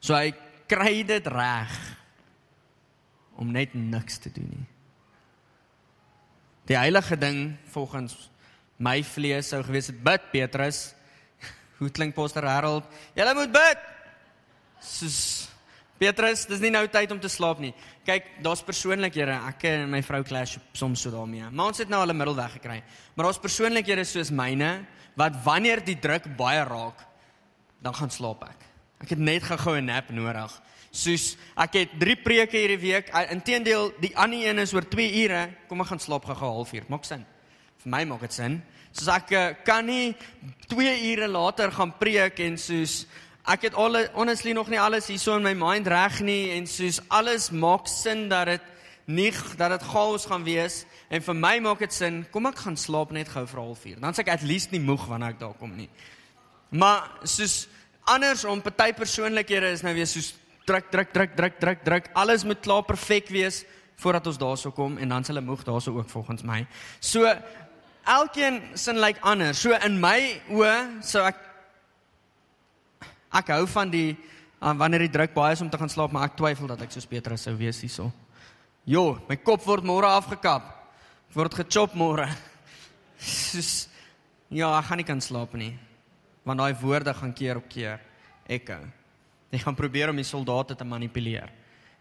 So 0.00 0.14
hy 0.14 0.32
kry 0.70 1.02
dit 1.06 1.26
reg 1.26 1.70
om 3.38 3.52
net 3.52 3.74
niks 3.74 4.18
te 4.18 4.32
doen 4.32 4.48
nie. 4.54 4.66
Die 6.68 6.76
heilige 6.76 7.16
ding 7.16 7.56
volgens 7.72 8.30
my 8.76 9.02
vlees 9.04 9.48
sou 9.48 9.62
gewees 9.62 9.86
het 9.86 10.02
bid 10.02 10.30
Petrus 10.32 10.94
Hoe 11.78 11.90
klink 11.90 12.14
Pastor 12.14 12.44
Harold? 12.44 12.84
Julle 13.16 13.34
moet 13.34 13.52
bid. 13.52 13.86
Soos 14.80 15.48
Petrus, 16.00 16.46
dis 16.48 16.62
nie 16.64 16.70
nou 16.72 16.86
tyd 16.88 17.10
om 17.12 17.18
te 17.20 17.28
slaap 17.28 17.58
nie. 17.60 17.74
Kyk, 18.08 18.30
daar's 18.44 18.62
persoonlikhede. 18.64 19.34
Ek 19.50 19.66
en 19.68 19.90
my 19.92 20.00
vrou 20.04 20.22
clash 20.24 20.56
soms 20.72 21.02
so 21.04 21.12
daarmee. 21.12 21.44
Maar 21.52 21.74
ons 21.74 21.82
het 21.82 21.90
nou 21.92 22.00
al 22.00 22.12
'n 22.12 22.16
middelweg 22.16 22.52
gekry. 22.56 22.82
Maar 23.14 23.24
daar's 23.26 23.40
persoonlikhede 23.40 24.04
soos 24.04 24.30
myne 24.30 24.86
wat 25.14 25.36
wanneer 25.44 25.84
die 25.84 25.98
druk 25.98 26.24
baie 26.36 26.64
raak, 26.64 27.04
dan 27.82 27.94
gaan 27.94 28.10
slaap 28.10 28.44
ek. 28.44 28.60
Ek 29.02 29.10
het 29.10 29.18
net 29.18 29.42
gou 29.42 29.76
'n 29.76 29.84
nap 29.84 30.10
nodig. 30.10 30.52
Soos 30.90 31.36
ek 31.54 31.76
het 31.78 31.96
3 32.02 32.16
preke 32.24 32.58
hierdie 32.58 32.80
week. 32.82 33.12
Inteendeel, 33.30 33.92
die 34.02 34.12
ander 34.18 34.42
een 34.48 34.58
is 34.58 34.74
oor 34.74 34.86
2 34.90 35.08
ure. 35.24 35.46
Kom 35.70 35.84
ek 35.84 35.92
gaan 35.92 36.02
slaap 36.02 36.26
gou 36.26 36.52
halfuur. 36.58 36.88
Maak 36.90 37.06
sin. 37.06 37.24
Vir 37.84 37.92
my 37.94 38.04
maak 38.10 38.26
dit 38.26 38.34
sin. 38.34 38.60
Soos 38.90 39.10
ek 39.14 39.32
eh, 39.32 39.50
kan 39.64 39.86
nie 39.86 40.16
2 40.72 40.94
ure 41.12 41.28
later 41.30 41.70
gaan 41.72 41.94
preek 41.98 42.42
en 42.42 42.58
soos 42.58 43.04
ek 43.48 43.70
het 43.70 43.74
al 43.78 43.96
honestly 44.14 44.52
nog 44.52 44.68
nie 44.68 44.80
alles 44.80 45.08
hier 45.08 45.18
so 45.18 45.36
in 45.36 45.46
my 45.46 45.54
mind 45.54 45.88
reg 45.88 46.20
nie 46.26 46.50
en 46.56 46.66
soos 46.68 47.00
alles 47.08 47.50
maak 47.50 47.88
sin 47.88 48.28
dat 48.28 48.46
dit 48.50 48.68
nie 49.10 49.30
dat 49.56 49.72
dit 49.74 49.86
chaos 49.90 50.26
gaan 50.26 50.44
wees 50.44 50.84
en 51.08 51.22
vir 51.22 51.34
my 51.34 51.56
maak 51.64 51.80
dit 51.82 51.92
sin 51.94 52.22
kom 52.30 52.46
ek 52.50 52.60
gaan 52.66 52.76
slaap 52.76 53.14
net 53.16 53.30
gou 53.32 53.46
vir 53.46 53.62
0.5 53.62 54.02
dan 54.02 54.14
sê 54.14 54.22
ek 54.26 54.34
at 54.36 54.46
least 54.46 54.74
nie 54.74 54.82
moeg 54.82 55.06
wanneer 55.08 55.34
ek 55.34 55.40
daar 55.40 55.56
kom 55.58 55.72
nie 55.76 55.88
maar 56.70 57.08
soos 57.24 57.64
anders 58.06 58.44
om 58.44 58.62
party 58.62 58.92
persoonlikhede 58.92 59.72
is 59.72 59.82
nou 59.86 59.94
weer 59.96 60.06
soos 60.10 60.34
druk 60.70 60.90
druk 60.94 61.14
druk 61.16 61.36
druk 61.36 61.58
druk 61.60 61.84
druk 61.88 62.12
alles 62.14 62.46
moet 62.46 62.62
klaar 62.62 62.86
perfek 62.86 63.28
wees 63.34 63.64
voordat 64.00 64.30
ons 64.30 64.38
daarso 64.40 64.70
kom 64.72 64.96
en 64.98 65.16
dan 65.16 65.24
s 65.26 65.32
hulle 65.32 65.44
moeg 65.44 65.66
daarso 65.66 65.92
ook 65.98 66.08
volgens 66.08 66.46
my 66.46 66.62
so 67.00 67.26
elkeen 68.04 68.62
sin 68.74 68.98
lyk 68.98 69.16
like 69.16 69.20
anders. 69.22 69.60
So 69.60 69.76
in 69.86 69.98
my 70.00 70.40
oë 70.50 71.02
sou 71.06 71.22
ek 71.26 71.38
ek 73.40 73.52
hou 73.54 73.64
van 73.70 73.92
die 73.92 74.08
uh, 74.14 74.74
wanneer 74.74 75.06
die 75.06 75.12
druk 75.12 75.34
baie 75.36 75.54
is 75.54 75.62
om 75.62 75.70
te 75.70 75.78
gaan 75.78 75.92
slaap, 75.92 76.12
maar 76.12 76.30
ek 76.30 76.38
twyfel 76.38 76.70
dat 76.70 76.82
ek 76.82 76.94
soos 76.94 77.08
Petrus 77.08 77.46
sou 77.46 77.54
wees 77.58 77.80
hierso. 77.84 78.10
Jo, 78.88 79.20
my 79.28 79.36
kop 79.38 79.62
word 79.66 79.86
môre 79.86 80.08
afgekap. 80.10 80.66
Ek 81.30 81.36
word 81.38 81.60
gechop 81.60 81.94
môre. 81.94 82.26
Soos 83.20 83.86
ja, 84.50 84.72
ek 84.72 84.88
gaan 84.88 84.98
nie 84.98 85.06
kan 85.06 85.20
slaap 85.22 85.54
nie. 85.54 85.74
Want 86.42 86.58
daai 86.58 86.74
woorde 86.80 87.14
gaan 87.14 87.34
keer 87.36 87.60
op 87.60 87.68
keer 87.70 88.00
echo. 88.50 88.80
Jy 89.50 89.60
gaan 89.64 89.78
probeer 89.78 90.12
om 90.12 90.18
die 90.18 90.26
soldate 90.26 90.76
te 90.78 90.86
manipuleer. 90.86 91.50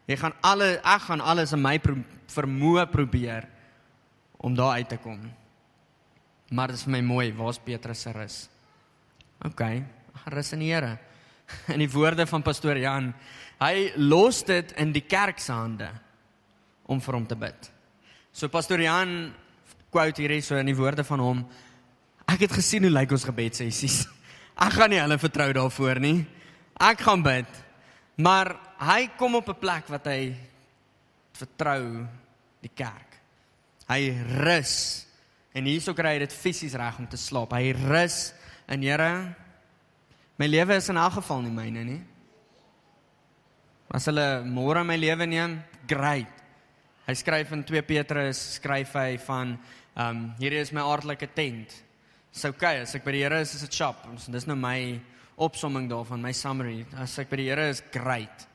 Jy 0.10 0.18
gaan 0.18 0.36
alle 0.46 0.76
ek 0.78 1.06
gaan 1.08 1.22
alles 1.22 1.54
in 1.54 1.62
my 1.62 1.76
pro, 1.82 1.98
vermoë 2.34 2.88
probeer 2.90 3.48
om 4.42 4.56
daar 4.56 4.80
uit 4.80 4.90
te 4.90 4.98
kom. 5.02 5.20
Maar 6.50 6.72
dit 6.72 6.80
is 6.80 6.86
vir 6.88 6.96
my 6.98 7.02
mooi, 7.06 7.28
waar's 7.38 7.60
Petrus 7.62 8.02
se 8.06 8.14
rus? 8.14 8.38
OK, 9.46 9.62
rus 10.34 10.54
in 10.58 10.64
die 10.66 10.72
Here. 10.74 10.98
In 11.74 11.82
die 11.82 11.90
woorde 11.90 12.28
van 12.30 12.44
pastoor 12.46 12.78
Jan, 12.78 13.08
hy 13.58 13.90
los 13.98 14.44
dit 14.46 14.70
in 14.78 14.92
die 14.94 15.02
kerk 15.02 15.40
se 15.42 15.50
hande 15.50 15.88
om 16.86 17.02
vir 17.02 17.16
hom 17.18 17.26
te 17.26 17.38
bid. 17.40 17.70
So 18.30 18.52
pastoor 18.54 18.84
Jan 18.84 19.32
quote 19.90 20.22
hierdie 20.22 20.44
so 20.46 20.60
in 20.62 20.70
die 20.70 20.78
woorde 20.78 21.02
van 21.08 21.24
hom. 21.24 21.42
Ek 22.30 22.46
het 22.46 22.54
gesien 22.54 22.86
hoe 22.86 22.94
lyk 22.94 23.16
ons 23.18 23.26
gebedsessies. 23.26 24.04
Ek 24.66 24.76
gaan 24.78 24.94
nie 24.94 25.02
hulle 25.02 25.18
vertrou 25.18 25.50
daarvoor 25.58 26.02
nie. 26.04 26.20
Ek 26.80 27.02
gaan 27.04 27.24
bid. 27.24 27.50
Maar 28.20 28.54
hy 28.80 29.10
kom 29.20 29.36
op 29.36 29.50
'n 29.50 29.60
plek 29.60 29.88
wat 29.88 30.06
hy 30.08 30.36
vertrou 31.36 32.08
die 32.62 32.72
kerk. 32.74 33.20
Hy 33.88 34.12
rus 34.44 35.06
en 35.56 35.65
hierso 35.65 35.94
kry 35.94 36.13
hy 36.13 36.20
dit 36.20 36.34
fisies 36.34 36.74
reg 36.74 37.00
om 37.00 37.08
te 37.08 37.18
slaap. 37.18 37.52
Hy 37.54 37.72
rus 37.74 38.34
in 38.68 38.84
Here. 38.84 39.36
My 40.38 40.48
lewe 40.48 40.76
is 40.76 40.89
in 40.89 40.98
elk 40.98 41.13
geval 41.13 41.42
nie 41.42 41.52
myne 41.52 41.84
nie. 41.84 42.02
As 43.92 44.06
hulle 44.06 44.44
môre 44.46 44.84
my 44.86 44.96
lewe 44.96 45.26
neem, 45.26 45.63
great. 45.88 46.28
Hy 47.08 47.13
skryf 47.13 47.52
in 47.52 47.63
2 47.63 47.82
Petrus 47.82 48.38
skryf 48.60 48.94
hy 48.94 49.18
van 49.18 49.58
ehm 49.96 50.10
um, 50.10 50.36
hierdie 50.39 50.62
is 50.62 50.72
my 50.72 50.82
aardelike 50.82 51.28
tent. 51.36 51.74
Dis 52.32 52.46
okay 52.46 52.80
as 52.82 52.96
ek 52.96 53.04
by 53.04 53.12
die 53.12 53.24
Here 53.24 53.42
is, 53.42 53.56
is 53.56 53.62
dit 53.62 53.76
chop. 53.76 54.06
Dis 54.28 54.46
nou 54.48 54.56
my 54.56 55.02
opsomming 55.39 55.89
daarvan, 55.89 56.21
my 56.21 56.34
summary. 56.36 56.84
As 56.99 57.17
ek 57.21 57.32
by 57.32 57.39
die 57.41 57.49
Here 57.49 57.69
is, 57.71 57.82
great. 57.93 58.45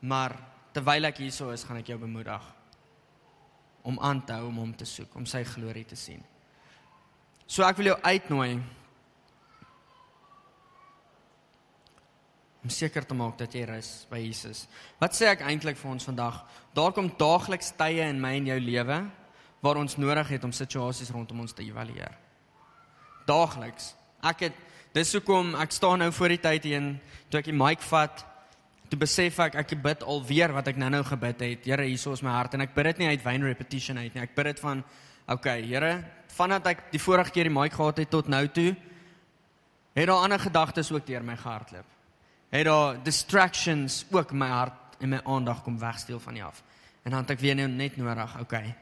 Maar 0.00 0.36
terwyl 0.76 1.08
ek 1.08 1.22
hierso 1.24 1.50
is, 1.54 1.64
gaan 1.66 1.80
ek 1.80 1.92
jou 1.92 1.98
bemoedig 2.00 2.54
om 3.88 3.96
aan 4.04 4.20
te 4.26 4.36
hou 4.36 4.50
om 4.50 4.58
hom 4.60 4.74
te 4.76 4.84
soek, 4.84 5.14
om 5.16 5.24
sy 5.26 5.40
glorie 5.48 5.86
te 5.88 5.96
sien. 5.96 6.20
So 7.48 7.64
ek 7.64 7.78
wil 7.80 7.94
jou 7.94 8.00
uitnooi 8.04 8.58
om 12.58 12.72
seker 12.74 13.06
te 13.08 13.16
maak 13.16 13.38
dat 13.40 13.54
jy 13.56 13.62
rus 13.70 13.90
by 14.10 14.18
Jesus. 14.20 14.66
Wat 15.00 15.16
sê 15.16 15.30
ek 15.30 15.46
eintlik 15.48 15.78
vir 15.80 15.92
ons 15.94 16.04
vandag? 16.04 16.42
Daar 16.76 16.92
kom 16.92 17.08
daagliks 17.16 17.72
tye 17.78 18.04
in 18.04 18.20
my 18.20 18.34
en 18.36 18.50
jou 18.50 18.58
lewe 18.60 18.98
waar 19.64 19.80
ons 19.80 19.96
nodig 19.98 20.34
het 20.34 20.44
om 20.44 20.52
situasies 20.52 21.10
rondom 21.14 21.40
ons 21.46 21.56
te 21.56 21.64
evalueer. 21.64 22.12
Daagliks. 23.28 23.94
Ek 24.22 24.48
het 24.48 24.56
dis 24.96 25.12
hoekom 25.14 25.54
ek 25.60 25.74
staan 25.74 26.02
nou 26.02 26.10
voor 26.12 26.34
die 26.34 26.40
tyd 26.42 26.64
hier 26.64 26.88
toe 27.30 27.40
ek 27.40 27.50
die 27.50 27.56
mic 27.56 27.84
vat 27.86 28.24
toe 28.88 28.98
besef 28.98 29.38
ek 29.44 29.58
ek 29.60 29.76
bid 29.82 30.02
alweer 30.02 30.54
wat 30.56 30.68
ek 30.68 30.80
nou-nou 30.80 31.02
gebid 31.04 31.44
het. 31.44 31.66
Here, 31.68 31.84
hierso 31.84 32.12
is 32.16 32.22
my 32.24 32.32
hart 32.32 32.54
en 32.56 32.64
ek 32.64 32.74
bid 32.74 32.88
dit 32.92 33.04
nie 33.04 33.12
uit 33.12 33.22
vain 33.22 33.44
repetition 33.44 33.98
uit 33.98 34.14
nie. 34.14 34.24
Ek 34.24 34.34
bid 34.34 34.54
dit 34.54 34.64
van 34.64 34.82
okay, 35.28 35.60
Here, 35.62 35.92
vandat 36.32 36.66
ek 36.72 36.88
die 36.94 37.02
vorige 37.02 37.34
keer 37.34 37.50
die 37.50 37.54
mic 37.54 37.76
gehad 37.76 38.00
het 38.00 38.10
tot 38.10 38.32
nou 38.32 38.46
toe, 38.48 38.72
het 39.92 40.08
daar 40.08 40.24
ander 40.24 40.40
gedagtes 40.40 40.90
ook 40.94 41.06
deur 41.06 41.22
my 41.26 41.36
gehardloop 41.36 41.98
het 42.48 42.64
daar 42.64 43.02
distractions 43.02 44.06
ook 44.10 44.32
my 44.32 44.48
hart 44.48 44.96
en 44.98 45.08
my 45.08 45.20
aandag 45.24 45.62
kom 45.62 45.78
wegsteel 45.78 46.20
van 46.20 46.32
nie 46.32 46.44
af. 46.44 46.62
En 47.02 47.10
dan 47.10 47.20
het 47.20 47.30
ek 47.30 47.40
weer 47.40 47.54
net 47.54 47.96
nodig, 47.96 48.40
okay. 48.40 48.74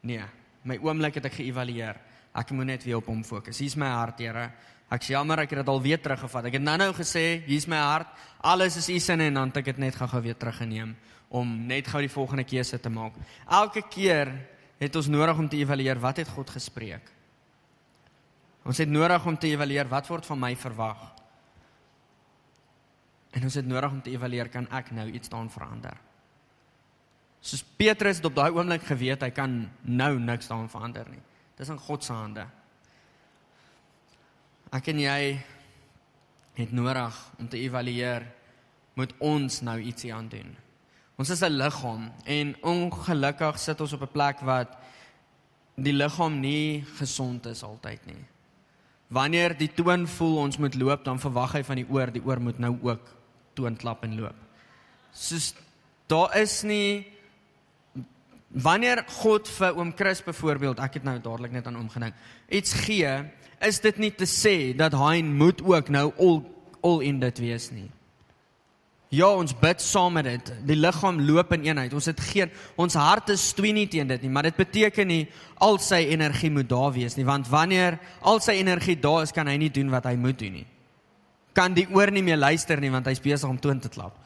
Nee, 0.00 0.22
my 0.62 0.78
oomblik 0.82 1.14
het 1.14 1.24
ek 1.30 1.38
geëvalueer. 1.38 1.96
Ek 2.36 2.52
moet 2.52 2.68
net 2.68 2.84
weer 2.84 2.98
op 3.00 3.08
hom 3.08 3.22
fokus. 3.24 3.58
Hier's 3.62 3.76
my 3.80 3.88
hart, 3.88 4.20
Here. 4.20 4.50
Ek 4.92 5.02
sê 5.02 5.16
jammer 5.16 5.40
ek 5.42 5.50
het 5.50 5.64
dit 5.64 5.70
al 5.72 5.80
weer 5.82 5.98
teruggevat. 5.98 6.46
Ek 6.46 6.58
het 6.60 6.62
nou-nou 6.62 6.92
gesê, 6.94 7.24
hier's 7.46 7.66
my 7.66 7.80
hart. 7.80 8.12
Alles 8.46 8.76
is 8.78 8.90
u 8.92 8.98
sin 9.02 9.24
en 9.24 9.40
dan 9.40 9.50
het 9.50 9.62
ek 9.62 9.72
dit 9.72 9.80
net 9.82 9.96
gou-gou 9.98 10.22
weer 10.22 10.38
teruggeneem 10.38 10.94
om 11.34 11.48
net 11.66 11.88
gou 11.90 11.98
die 12.04 12.12
volgende 12.12 12.44
keuse 12.46 12.78
te 12.78 12.92
maak. 12.92 13.16
Elke 13.50 13.82
keer 13.90 14.30
het 14.78 14.96
ons 14.96 15.08
nodig 15.10 15.38
om 15.42 15.48
te 15.50 15.58
evalueer 15.58 15.98
wat 15.98 16.20
het 16.22 16.30
God 16.30 16.52
gespreek. 16.54 17.10
Ons 18.66 18.78
het 18.82 18.90
nodig 18.90 19.26
om 19.26 19.38
te 19.38 19.50
evalueer 19.50 19.90
wat 19.90 20.06
word 20.10 20.26
van 20.26 20.38
my 20.38 20.52
verwag. 20.58 21.02
En 23.34 23.46
ons 23.46 23.58
het 23.58 23.66
nodig 23.66 23.90
om 23.90 24.02
te 24.02 24.14
evalueer 24.14 24.50
kan 24.52 24.68
ek 24.74 24.92
nou 24.94 25.06
iets 25.10 25.30
daan 25.32 25.50
verander. 25.50 25.98
Soos 27.42 27.62
Petrus 27.78 28.20
het 28.20 28.26
op 28.26 28.38
daai 28.38 28.50
oomblik 28.54 28.86
geweet 28.86 29.22
hy 29.22 29.32
kan 29.34 29.64
nou 29.82 30.12
niks 30.18 30.48
daan 30.50 30.70
verander 30.70 31.10
nie. 31.10 31.22
Dis 31.56 31.68
in 31.72 31.78
God 31.80 32.04
se 32.04 32.12
hande. 32.12 32.44
Ek 34.76 34.88
en 34.92 34.98
jy 35.00 35.20
het 36.56 36.72
nodig 36.72 37.16
om 37.40 37.48
te 37.48 37.60
evalueer 37.60 38.26
moet 38.96 39.12
ons 39.24 39.60
nou 39.64 39.76
ietsie 39.80 40.12
aan 40.14 40.28
doen. 40.28 40.56
Ons 41.16 41.30
is 41.30 41.42
'n 41.42 41.56
liggaam 41.56 42.12
en 42.24 42.56
ongelukkig 42.62 43.58
sit 43.58 43.80
ons 43.80 43.92
op 43.92 44.02
'n 44.02 44.12
plek 44.12 44.40
wat 44.40 44.76
die 45.74 45.92
liggaam 45.92 46.40
nie 46.40 46.84
gesond 46.98 47.46
is 47.46 47.62
altyd 47.62 48.06
nie. 48.06 48.24
Wanneer 49.08 49.56
die 49.56 49.72
toon 49.74 50.06
voel 50.06 50.36
ons 50.36 50.58
moet 50.58 50.74
loop, 50.74 51.04
dan 51.04 51.18
verwag 51.18 51.52
hy 51.52 51.62
van 51.62 51.76
die 51.76 51.88
oor, 51.88 52.10
die 52.12 52.24
oor 52.24 52.40
moet 52.40 52.58
nou 52.58 52.78
ook 52.82 53.14
toon 53.54 53.76
klap 53.76 54.02
en 54.02 54.16
loop. 54.20 54.36
Soos 55.12 55.54
daar 56.06 56.36
is 56.36 56.62
nie 56.62 57.06
wanneer 58.48 59.04
God 59.22 59.48
vir 59.48 59.76
oom 59.78 59.92
Chris 59.96 60.22
byvoorbeeld, 60.24 60.80
ek 60.84 61.00
het 61.00 61.04
nou 61.08 61.18
dadelik 61.18 61.52
net 61.56 61.66
aan 61.66 61.78
hom 61.78 61.88
gedink, 61.92 62.14
iets 62.48 62.76
gee, 62.86 63.10
is 63.64 63.80
dit 63.80 63.98
nie 63.98 64.12
te 64.12 64.28
sê 64.28 64.76
dat 64.76 64.94
hy 64.94 65.22
moet 65.24 65.62
ook 65.64 65.90
nou 65.90 66.10
al 66.16 66.42
al 66.86 67.00
in 67.02 67.16
dit 67.18 67.38
wees 67.42 67.70
nie. 67.74 67.88
Ja, 69.10 69.32
ons 69.34 69.54
bid 69.58 69.80
saam 69.82 70.12
met 70.14 70.26
dit. 70.26 70.50
Die 70.68 70.76
liggaam 70.76 71.18
loop 71.24 71.50
in 71.56 71.64
eenheid. 71.66 71.94
Ons 71.96 72.06
het 72.10 72.20
geen 72.20 72.52
ons 72.78 72.94
harte 72.94 73.34
stewig 73.38 73.74
nie 73.74 73.86
teen 73.90 74.06
dit 74.06 74.22
nie, 74.22 74.30
maar 74.30 74.46
dit 74.46 74.58
beteken 74.58 75.08
nie 75.08 75.24
al 75.62 75.80
sy 75.82 76.04
energie 76.12 76.50
moet 76.52 76.68
daar 76.70 76.92
wees 76.94 77.16
nie, 77.18 77.26
want 77.26 77.48
wanneer 77.50 77.98
al 78.20 78.38
sy 78.44 78.58
energie 78.60 78.98
daar 79.00 79.24
is, 79.24 79.34
kan 79.34 79.48
hy 79.50 79.56
nie 79.58 79.72
doen 79.72 79.90
wat 79.90 80.06
hy 80.06 80.14
moet 80.20 80.38
doen 80.38 80.60
nie 80.60 80.66
kan 81.56 81.74
die 81.76 81.86
oor 81.94 82.12
nie 82.12 82.24
meer 82.24 82.38
luister 82.38 82.80
nie 82.80 82.92
want 82.92 83.08
hy's 83.08 83.22
besig 83.22 83.48
om 83.48 83.58
toon 83.60 83.80
te 83.80 83.90
klap. 83.92 84.16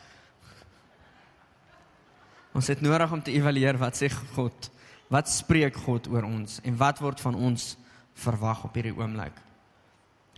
Ons 2.57 2.71
het 2.73 2.81
nodig 2.83 3.13
om 3.13 3.23
te 3.23 3.33
evalueer 3.33 3.79
wat 3.79 3.99
sê 3.99 4.11
God? 4.35 4.71
Wat 5.11 5.31
spreek 5.31 5.77
God 5.87 6.09
oor 6.11 6.27
ons 6.27 6.59
en 6.67 6.77
wat 6.79 7.01
word 7.03 7.21
van 7.23 7.35
ons 7.35 7.75
verwag 8.23 8.65
op 8.67 8.77
hierdie 8.79 8.95
oomblik? 8.97 9.35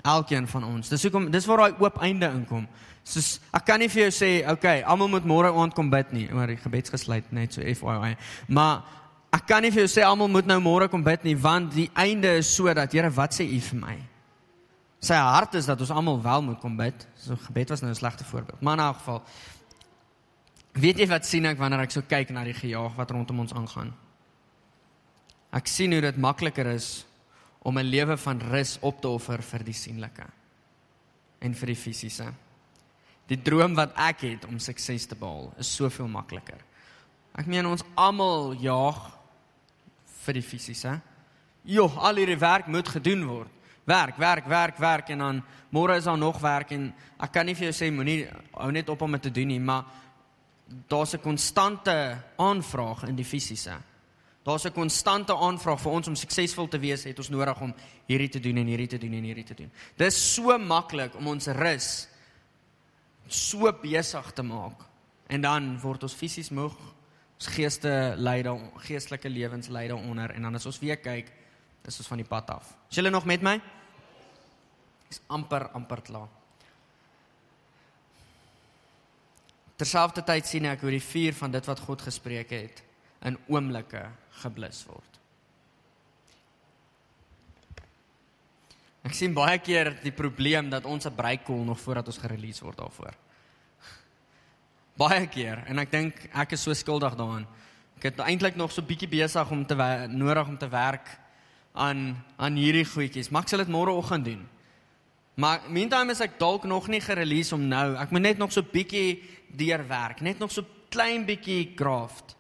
Elkeen 0.03 0.48
van 0.51 0.64
ons. 0.66 0.88
Dis 0.90 1.05
hoekom 1.07 1.29
dis 1.31 1.46
waar 1.46 1.64
daai 1.64 1.83
oop 1.85 2.01
einde 2.03 2.31
inkom. 2.35 2.64
Soos 3.05 3.37
ek 3.55 3.66
kan 3.68 3.83
nie 3.83 3.90
vir 3.92 4.07
jou 4.07 4.14
sê, 4.14 4.31
okay, 4.51 4.83
almal 4.83 5.11
moet 5.12 5.27
môre 5.29 5.53
aand 5.53 5.75
kom 5.77 5.90
bid 5.90 6.12
nie, 6.14 6.27
maar 6.33 6.51
die 6.51 6.61
gebeds 6.61 6.90
gesluit 6.90 7.29
net 7.35 7.55
so 7.55 7.62
FYI. 7.62 8.16
Maar 8.48 8.83
ek 9.33 9.46
kan 9.48 9.62
nie 9.64 9.72
vir 9.75 9.85
jou 9.85 9.92
sê 9.94 10.07
almal 10.07 10.31
moet 10.33 10.48
nou 10.48 10.59
môre 10.64 10.88
kom 10.92 11.05
bid 11.07 11.25
nie 11.29 11.37
want 11.38 11.75
die 11.77 11.90
einde 11.94 12.38
is 12.40 12.51
sodat 12.51 12.92
Here, 12.92 13.11
wat 13.14 13.37
sê 13.37 13.46
U 13.48 13.61
vir 13.70 13.81
my? 13.81 13.98
sy 15.03 15.18
hart 15.18 15.57
is 15.59 15.66
dat 15.66 15.81
ons 15.83 15.90
almal 15.90 16.20
wel 16.22 16.44
moet 16.46 16.61
kom 16.62 16.77
bid. 16.79 17.07
So 17.18 17.37
gebed 17.48 17.75
was 17.75 17.83
nou 17.83 17.90
'n 17.90 17.98
slegte 17.98 18.25
voorbeeld. 18.25 18.61
Maar 18.61 18.79
in 18.79 18.85
elk 18.85 18.96
geval 18.96 19.22
weet 20.72 21.02
jy 21.02 21.06
wat 21.11 21.26
sien 21.28 21.46
ek 21.50 21.61
wanneer 21.61 21.85
ek 21.85 21.94
so 21.94 22.04
kyk 22.08 22.32
na 22.32 22.44
die 22.44 22.56
gejaag 22.56 22.96
wat 22.96 23.11
rondom 23.12 23.44
ons 23.44 23.54
aangaan? 23.56 23.92
Ek 25.52 25.68
sien 25.68 25.92
hoe 25.92 26.00
dit 26.00 26.20
makliker 26.20 26.66
is 26.72 27.04
om 27.62 27.78
'n 27.78 27.90
lewe 27.90 28.16
van 28.16 28.40
rus 28.40 28.78
op 28.80 29.00
te 29.00 29.08
offer 29.08 29.42
vir 29.42 29.64
die 29.64 29.76
sienlike 29.76 30.26
en 31.40 31.54
vir 31.54 31.66
die 31.66 31.76
fisiese. 31.76 32.32
Die 33.28 33.42
droom 33.42 33.74
wat 33.74 33.92
ek 33.96 34.20
het 34.20 34.44
om 34.44 34.58
sukses 34.58 35.06
te 35.06 35.14
behaal 35.14 35.52
is 35.58 35.74
soveel 35.74 36.08
makliker. 36.08 36.58
Ek 37.35 37.46
meen 37.46 37.66
ons 37.66 37.85
almal 37.94 38.54
jaag 38.54 39.18
vir 40.24 40.35
die 40.35 40.42
fisiese. 40.42 41.00
Jo, 41.64 41.87
al 41.96 42.16
hierdie 42.16 42.38
werk 42.38 42.66
moet 42.66 42.88
gedoen 42.88 43.24
word 43.24 43.50
werk, 43.85 44.16
werk, 44.16 44.46
werk, 44.46 44.78
werk 44.78 45.08
en 45.08 45.18
dan 45.18 45.42
môre 45.70 45.96
is 45.96 46.04
daar 46.04 46.18
nog 46.18 46.38
werk 46.40 46.70
en 46.70 46.92
ek 47.18 47.32
kan 47.32 47.46
nie 47.46 47.54
vir 47.54 47.70
jou 47.70 47.74
sê 47.74 47.90
moenie 47.90 48.26
hou 48.54 48.70
net 48.72 48.88
op 48.92 49.02
om 49.02 49.18
dit 49.18 49.22
te 49.26 49.35
doen 49.35 49.50
nie, 49.54 49.61
maar 49.61 49.85
daar's 50.66 51.14
'n 51.14 51.20
konstante 51.20 52.22
aanvraag 52.37 53.03
in 53.03 53.16
die 53.16 53.25
fisiese. 53.25 53.77
Daar's 54.42 54.64
'n 54.64 54.72
konstante 54.72 55.37
aanvraag 55.37 55.81
vir 55.81 55.92
ons 55.92 56.09
om 56.09 56.14
suksesvol 56.14 56.68
te 56.68 56.79
wees, 56.79 57.05
het 57.05 57.18
ons 57.18 57.29
nodig 57.29 57.61
om 57.61 57.75
hierdie 58.07 58.29
te 58.29 58.40
doen 58.40 58.57
en 58.57 58.66
hierdie 58.66 58.88
te 58.88 58.98
doen 58.98 59.12
en 59.12 59.25
hierdie 59.25 59.44
te 59.44 59.55
doen. 59.55 59.70
Dis 59.96 60.35
so 60.35 60.59
maklik 60.59 61.14
om 61.14 61.27
ons 61.27 61.46
rus 61.46 62.09
so 63.27 63.72
besig 63.72 64.33
te 64.33 64.42
maak 64.42 64.81
en 65.27 65.40
dan 65.40 65.81
word 65.81 66.03
ons 66.03 66.14
fisies 66.14 66.51
moeg, 66.51 66.77
ons 67.35 67.46
geeste 67.46 68.14
lei 68.16 68.42
dan 68.42 68.70
geestelike 68.77 69.29
lewens 69.29 69.68
lei 69.68 69.88
daaronder 69.88 70.31
en 70.31 70.42
dan 70.42 70.55
as 70.55 70.66
ons 70.66 70.79
weer 70.79 70.96
kyk 70.96 71.33
Dis 71.83 71.98
ons 71.98 72.11
van 72.12 72.20
die 72.22 72.29
pad 72.29 72.51
af. 72.55 72.70
Is 72.90 73.01
julle 73.01 73.11
nog 73.11 73.27
met 73.27 73.42
my? 73.42 73.57
Is 75.11 75.20
amper 75.27 75.68
amper 75.75 76.03
klaar. 76.07 76.31
Terselfdertyd 79.83 80.47
sien 80.47 80.68
ek 80.71 80.85
hoe 80.85 80.92
die 80.95 81.03
vuur 81.03 81.35
van 81.35 81.51
dit 81.51 81.66
wat 81.66 81.81
God 81.83 82.05
gespreek 82.07 82.53
het 82.55 82.85
in 83.27 83.35
oomblikke 83.51 84.05
geblus 84.45 84.85
word. 84.87 85.18
Ek 89.03 89.16
sien 89.18 89.35
baie 89.35 89.59
keer 89.59 89.97
die 90.05 90.14
probleem 90.14 90.68
dat 90.71 90.87
ons 90.87 91.07
'n 91.07 91.16
break 91.18 91.42
call 91.49 91.64
nog 91.66 91.81
voordat 91.81 92.07
ons 92.07 92.18
gerelease 92.23 92.62
word 92.62 92.79
daarvoor. 92.79 93.14
Baie 94.97 95.27
keer 95.27 95.64
en 95.66 95.79
ek 95.79 95.90
dink 95.90 96.14
ek 96.33 96.53
is 96.53 96.62
so 96.62 96.73
skuldig 96.75 97.16
daaraan. 97.16 97.47
Ek 97.97 98.03
het 98.03 98.18
eintlik 98.18 98.55
nog 98.55 98.71
so 98.71 98.83
bietjie 98.83 99.09
besig 99.09 99.51
om 99.51 99.66
te 99.66 99.75
nodig 100.09 100.47
om 100.47 100.59
te 100.59 100.68
werk 100.68 101.18
aan 101.75 102.23
aan 102.37 102.55
hierdie 102.55 102.85
goedjies. 102.85 103.31
Maar 103.31 103.42
ek 103.42 103.49
sal 103.49 103.59
dit 103.59 103.68
môreoggend 103.68 104.25
doen. 104.25 104.49
Maar 105.35 105.62
meantime 105.68 106.12
is 106.12 106.21
ek 106.21 106.38
dalk 106.38 106.64
nog 106.68 106.88
nie 106.92 107.01
gerelease 107.01 107.55
om 107.55 107.64
nou. 107.68 107.95
Ek 107.97 108.11
moet 108.12 108.21
net 108.21 108.38
nog 108.38 108.53
so 108.53 108.62
bietjie 108.62 109.23
deurwerk, 109.57 110.21
net 110.21 110.38
nog 110.38 110.53
so 110.53 110.64
klein 110.92 111.25
bietjie 111.25 111.73
graft. 111.77 112.37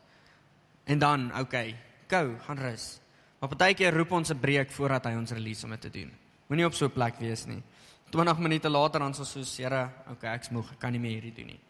En 0.84 0.98
dan, 0.98 1.30
okay, 1.40 1.76
go, 2.10 2.36
gaan 2.46 2.58
rus. 2.58 3.00
Maar 3.40 3.48
partykeer 3.48 3.96
roep 3.96 4.12
ons 4.12 4.30
'n 4.30 4.38
breek 4.38 4.70
voordat 4.70 5.04
hy 5.04 5.14
ons 5.16 5.30
release 5.30 5.64
om 5.64 5.70
dit 5.70 5.80
te 5.80 5.90
doen. 5.90 6.12
Moenie 6.46 6.66
op 6.66 6.74
so 6.74 6.86
'n 6.86 6.92
plek 6.92 7.18
wees 7.18 7.46
nie. 7.46 7.62
20 8.10 8.38
minute 8.38 8.68
later 8.68 9.00
dan 9.00 9.14
sou 9.14 9.24
soos 9.24 9.56
Here, 9.56 9.90
okay, 10.10 10.34
ek's 10.34 10.50
moeg, 10.50 10.72
ek 10.72 10.78
kan 10.78 10.92
nie 10.92 11.00
meer 11.00 11.20
hierdie 11.20 11.34
doen 11.34 11.46
nie. 11.46 11.60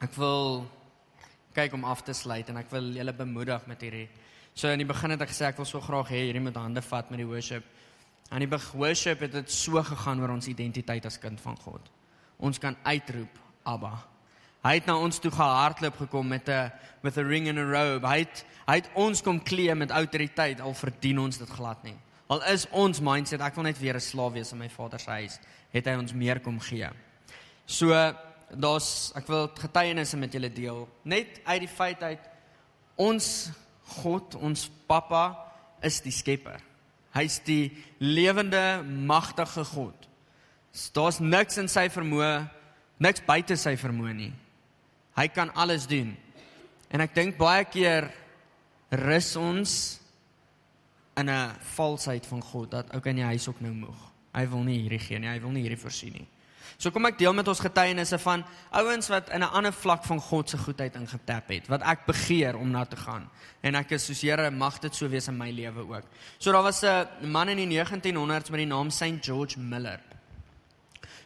Ek 0.00 0.14
wil 0.14 0.66
kyk 1.54 1.72
om 1.72 1.84
af 1.84 2.02
te 2.02 2.12
sluit 2.12 2.48
en 2.48 2.56
ek 2.56 2.70
wil 2.70 2.92
julle 2.96 3.12
bemoedig 3.12 3.66
met 3.66 3.80
hierdie. 3.80 4.08
So 4.54 4.68
in 4.68 4.78
die 4.78 4.88
begin 4.88 5.10
het 5.10 5.20
ek 5.20 5.30
gesê 5.30 5.46
ek 5.46 5.56
wil 5.56 5.68
so 5.68 5.80
graag 5.80 6.08
hê 6.08 6.26
hierdie 6.26 6.42
moet 6.42 6.56
hande 6.56 6.82
vat 6.82 7.10
met 7.10 7.18
die 7.18 7.26
worship. 7.26 7.64
Aan 8.30 8.40
die 8.40 8.58
worship 8.74 9.20
het 9.20 9.32
dit 9.32 9.50
so 9.50 9.82
gegaan 9.82 10.20
oor 10.20 10.30
ons 10.30 10.46
identiteit 10.46 11.06
as 11.06 11.18
kind 11.18 11.40
van 11.40 11.56
God. 11.56 11.90
Ons 12.38 12.58
kan 12.58 12.76
uitroep 12.82 13.38
Abba. 13.62 13.98
Hy 14.62 14.76
het 14.78 14.86
na 14.86 14.94
ons 14.96 15.18
toe 15.18 15.30
gehardloop 15.30 15.96
gekom 15.96 16.28
met 16.28 16.48
'n 16.48 16.72
with 17.02 17.18
a 17.18 17.22
ring 17.22 17.48
and 17.48 17.58
a 17.58 17.64
robe. 17.64 18.06
Hy 18.06 18.18
het 18.18 18.44
hy 18.66 18.74
het 18.74 18.90
ons 18.94 19.22
kom 19.22 19.42
kleem 19.42 19.78
met 19.78 19.90
autoriteit 19.90 20.60
al 20.60 20.74
verdien 20.74 21.18
ons 21.18 21.38
dit 21.38 21.48
glad 21.48 21.82
nie. 21.82 21.96
Al 22.28 22.44
is 22.44 22.66
ons 22.70 23.00
mindset 23.00 23.40
ek 23.40 23.54
wil 23.54 23.64
net 23.64 23.78
weer 23.78 23.94
'n 23.94 24.00
slaaf 24.00 24.32
wees 24.32 24.52
in 24.52 24.58
my 24.58 24.68
Vader 24.68 24.98
se 24.98 25.10
huis, 25.10 25.38
het 25.70 25.86
hy 25.86 25.94
ons 25.94 26.12
meer 26.12 26.40
kom 26.40 26.60
gee. 26.60 26.88
So 27.66 28.14
daar's 28.50 29.12
ek 29.14 29.26
wil 29.26 29.48
getuienisse 29.48 30.16
met 30.16 30.32
julle 30.32 30.52
deel. 30.52 30.88
Net 31.02 31.40
uit 31.44 31.60
die 31.60 31.68
feit 31.68 32.02
uit 32.02 32.20
ons 32.96 33.50
God, 33.82 34.34
ons 34.34 34.70
Pappa 34.86 35.52
is 35.82 36.00
die 36.00 36.12
skepper. 36.12 36.60
Hy's 37.12 37.40
die 37.44 37.72
lewende 38.00 38.82
magtige 38.82 39.64
God. 39.64 40.08
Daar's 40.96 41.20
niks 41.20 41.58
in 41.60 41.68
sy 41.68 41.88
vermoë, 41.92 42.48
niks 43.04 43.24
buite 43.26 43.58
sy 43.60 43.74
vermoë 43.76 44.14
nie. 44.16 44.32
Hy 45.18 45.26
kan 45.28 45.52
alles 45.52 45.84
doen. 45.86 46.14
En 46.92 47.04
ek 47.04 47.14
dink 47.16 47.36
baie 47.40 47.64
keer 47.68 48.08
rus 49.04 49.34
ons 49.36 50.00
in 51.16 51.28
'n 51.28 51.52
valsheid 51.76 52.26
van 52.26 52.42
God 52.42 52.70
dat 52.70 52.94
okay 52.96 53.12
nee, 53.12 53.24
hy's 53.24 53.48
ook 53.48 53.60
nou 53.60 53.72
moeg. 53.72 54.00
Hy 54.32 54.46
wil 54.48 54.62
nie 54.62 54.78
hierdie 54.80 54.98
gee 54.98 55.18
nie, 55.18 55.28
hy 55.28 55.40
wil 55.40 55.50
nie 55.50 55.62
hierdie 55.62 55.80
voorsien 55.80 56.12
nie. 56.12 56.28
So 56.78 56.90
kom 56.90 57.06
ek 57.06 57.18
deel 57.18 57.34
met 57.36 57.48
ons 57.48 57.60
getuienisse 57.62 58.18
van 58.22 58.44
ouens 58.70 59.08
wat 59.12 59.30
in 59.30 59.42
'n 59.42 59.54
ander 59.58 59.72
vlak 59.72 60.04
van 60.04 60.20
God 60.20 60.50
se 60.50 60.58
goedheid 60.58 60.94
ingetap 60.96 61.48
het, 61.48 61.68
wat 61.68 61.82
ek 61.82 62.06
begeer 62.06 62.56
om 62.56 62.70
na 62.70 62.84
te 62.84 62.96
gaan. 62.96 63.30
En 63.62 63.74
ek 63.74 63.90
is 63.90 64.06
soos 64.06 64.22
Here, 64.22 64.50
mag 64.50 64.78
dit 64.78 64.94
so 64.94 65.08
wees 65.08 65.28
in 65.28 65.36
my 65.36 65.50
lewe 65.50 65.80
ook. 65.80 66.04
So 66.38 66.52
daar 66.52 66.62
was 66.62 66.82
'n 66.82 67.30
man 67.30 67.48
in 67.48 67.56
die 67.56 67.66
1900s 67.66 68.50
met 68.50 68.58
die 68.58 68.66
naam 68.66 68.90
St 68.90 69.20
George 69.20 69.58
Miller. 69.58 70.00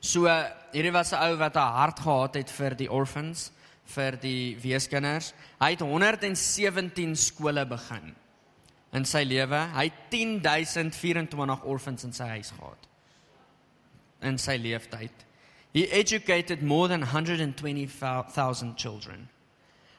So 0.00 0.26
hierdie 0.72 0.92
was 0.92 1.12
'n 1.12 1.22
ou 1.22 1.36
wat 1.36 1.56
'n 1.56 1.72
hart 1.72 2.00
gehad 2.00 2.34
het 2.34 2.50
vir 2.50 2.74
die 2.74 2.90
orphans, 2.90 3.50
vir 3.84 4.16
die 4.20 4.56
weeskinders. 4.60 5.32
Hy 5.60 5.70
het 5.70 5.80
117 5.80 7.16
skole 7.16 7.66
begin 7.66 8.14
in 8.92 9.04
sy 9.04 9.24
lewe. 9.24 9.68
Hy 9.74 9.84
het 9.84 10.10
10024 10.10 11.64
orphans 11.64 12.04
in 12.04 12.12
sy 12.12 12.24
huis 12.24 12.50
gehad 12.50 12.86
in 14.20 14.38
sy 14.38 14.56
lewenstyd. 14.56 15.25
He 15.76 15.84
educated 15.92 16.62
more 16.62 16.88
than 16.88 17.00
120,000 17.00 18.76
children. 18.78 19.28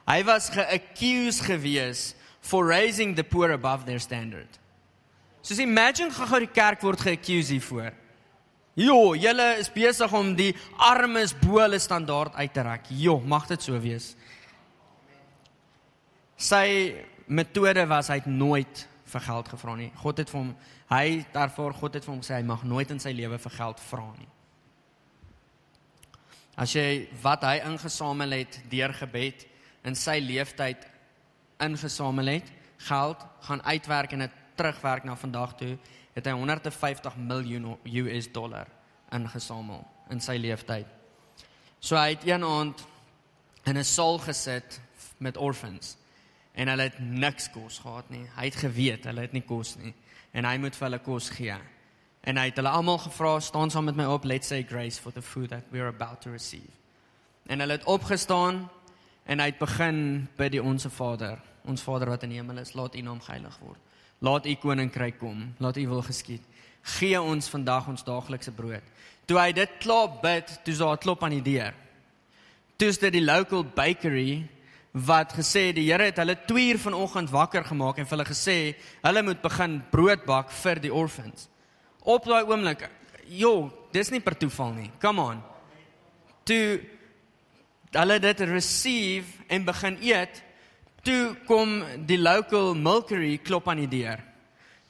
Hy 0.08 0.24
was 0.24 0.50
geaccused 0.50 1.44
gewees 1.46 2.16
for 2.42 2.66
raising 2.66 3.14
the 3.14 3.24
poor 3.24 3.52
above 3.52 3.86
their 3.86 4.00
standard. 4.00 4.48
So 5.44 5.54
imagine 5.62 6.10
gou 6.10 6.40
die 6.42 6.50
kerk 6.50 6.82
word 6.82 6.98
geaccused 6.98 7.54
hiervoor. 7.54 7.92
Jo, 8.74 9.14
julle 9.22 9.46
is 9.62 9.70
besig 9.70 10.16
om 10.18 10.32
die 10.40 10.56
armes 10.82 11.36
bo 11.38 11.60
hulle 11.62 11.78
standaard 11.78 12.34
uit 12.42 12.56
te 12.56 12.64
rek. 12.66 12.90
Jo, 12.90 13.20
mag 13.22 13.46
dit 13.52 13.62
so 13.62 13.78
wees. 13.84 14.16
Sy 16.42 16.64
metode 17.30 17.86
was 17.86 18.10
hy 18.10 18.18
het 18.24 18.32
nooit 18.32 18.82
vir 19.14 19.26
geld 19.30 19.54
gevra 19.54 19.78
nie. 19.78 19.92
God 20.02 20.24
het 20.24 20.34
vir 20.34 20.42
hom 20.42 20.50
hy 20.90 21.06
daarvoor 21.38 21.78
God 21.84 22.00
het 22.00 22.10
vir 22.10 22.16
hom 22.16 22.26
gesê 22.26 22.40
hy 22.40 22.50
mag 22.50 22.66
nooit 22.66 22.98
in 22.98 23.04
sy 23.06 23.14
lewe 23.14 23.38
vir 23.46 23.56
geld 23.60 23.86
vra 23.92 24.08
nie. 24.18 24.32
As 26.58 26.74
jy 26.74 27.06
wat 27.22 27.44
hy 27.46 27.60
ingesamel 27.68 28.34
het 28.40 28.56
deur 28.72 28.94
gebed 28.98 29.46
in 29.86 29.96
sy 29.96 30.18
lewenstyd 30.24 30.88
ingesamel 31.62 32.32
het, 32.38 32.50
geld 32.90 33.26
gaan 33.46 33.62
uitwerk 33.62 34.14
en 34.14 34.26
dit 34.26 34.40
terugwerk 34.58 35.06
na 35.06 35.16
vandag 35.16 35.54
toe, 35.58 35.76
het 36.18 36.26
hy 36.26 36.34
150 36.34 37.18
miljoen 37.22 37.76
US 37.86 38.32
dollar 38.34 38.70
ingesamel 39.14 39.86
in 40.10 40.22
sy 40.24 40.40
lewenstyd. 40.42 40.90
So 41.80 41.96
hy 41.96 42.16
het 42.16 42.26
een 42.26 42.44
aand 42.44 42.82
in 43.70 43.78
'n 43.78 43.84
saal 43.84 44.18
gesit 44.18 44.82
met 45.18 45.38
orphans 45.38 45.98
en 46.54 46.68
hulle 46.68 46.90
het 46.90 47.00
niks 47.00 47.52
kos 47.52 47.80
gehad 47.80 48.10
nie. 48.10 48.26
Hy 48.36 48.46
het 48.46 48.56
geweet 48.56 49.06
hulle 49.06 49.22
het 49.22 49.34
nie 49.34 49.46
kos 49.46 49.76
nie 49.78 49.94
en 50.34 50.46
hy 50.46 50.58
moet 50.58 50.76
vir 50.76 50.86
hulle 50.88 51.00
kos 51.00 51.30
gee. 51.30 51.58
En 52.22 52.38
hy 52.38 52.46
het 52.50 52.56
hulle 52.56 52.70
almal 52.70 52.98
gevra, 52.98 53.40
"Staan 53.40 53.70
saam 53.70 53.86
met 53.86 53.96
my 53.96 54.06
op, 54.06 54.24
let's 54.24 54.48
say 54.48 54.64
grace 54.64 55.00
for 55.00 55.12
the 55.12 55.22
food 55.22 55.50
that 55.50 55.64
we're 55.70 55.88
about 55.88 56.22
to 56.22 56.32
receive." 56.32 56.72
En 57.46 57.60
hulle 57.60 57.72
het 57.72 57.84
opgestaan 57.84 58.70
en 59.24 59.40
hy 59.40 59.46
het 59.46 59.58
begin 59.58 60.28
by 60.36 60.50
die 60.50 60.64
onsse 60.64 60.90
Vader, 60.90 61.40
ons 61.66 61.82
Vader 61.82 62.10
wat 62.10 62.24
in 62.24 62.30
die 62.30 62.38
hemel 62.38 62.58
is, 62.58 62.74
laat 62.74 62.96
U 62.96 63.02
naam 63.02 63.22
geheilig 63.22 63.58
word. 63.60 63.80
Laat 64.20 64.46
U 64.46 64.56
koninkryk 64.56 65.18
kom, 65.18 65.54
laat 65.58 65.78
U 65.78 65.88
wil 65.88 66.02
geskied. 66.02 66.42
Gee 66.82 67.22
ons 67.22 67.50
vandag 67.50 67.88
ons 67.88 68.04
daaglikse 68.04 68.52
brood. 68.52 68.84
Toe 69.26 69.40
hy 69.40 69.52
dit 69.52 69.70
klaar 69.80 70.20
bid, 70.22 70.60
toe 70.64 70.74
sa 70.74 70.92
'n 70.92 70.98
klop 70.98 71.24
aan 71.24 71.42
die 71.42 71.42
deur. 71.42 71.74
Toe 72.78 72.88
is 72.88 72.98
dit 72.98 73.14
die 73.14 73.26
local 73.26 73.64
bakery 73.64 74.48
wat 74.92 75.34
gesê 75.34 75.74
die 75.74 75.92
Here 75.92 76.04
het 76.04 76.18
hulle 76.18 76.36
2 76.48 76.72
uur 76.72 76.80
vanoggend 76.80 77.30
wakker 77.30 77.64
gemaak 77.64 77.98
en 77.98 78.06
vir 78.06 78.18
hulle 78.18 78.30
gesê 78.30 78.76
hulle 79.04 79.24
moet 79.24 79.42
begin 79.42 79.84
brood 79.92 80.26
bak 80.26 80.52
vir 80.52 80.80
die 80.80 80.94
orphans. 80.94 81.50
Op 82.08 82.28
daai 82.28 82.46
oomblik, 82.48 82.86
jo, 83.28 83.68
dis 83.92 84.12
nie 84.14 84.22
per 84.24 84.38
toeval 84.40 84.72
nie. 84.78 84.92
Come 85.02 85.24
on. 85.34 85.42
Toe 86.48 86.80
hulle 87.98 88.20
dit 88.24 88.44
receive 88.48 89.44
en 89.52 89.66
begin 89.68 89.98
eet, 90.06 90.40
toe 91.04 91.36
kom 91.48 91.82
die 92.08 92.20
local 92.20 92.76
milkery 92.76 93.38
klop 93.44 93.68
aan 93.72 93.84
die 93.84 93.92
deur. 93.92 94.22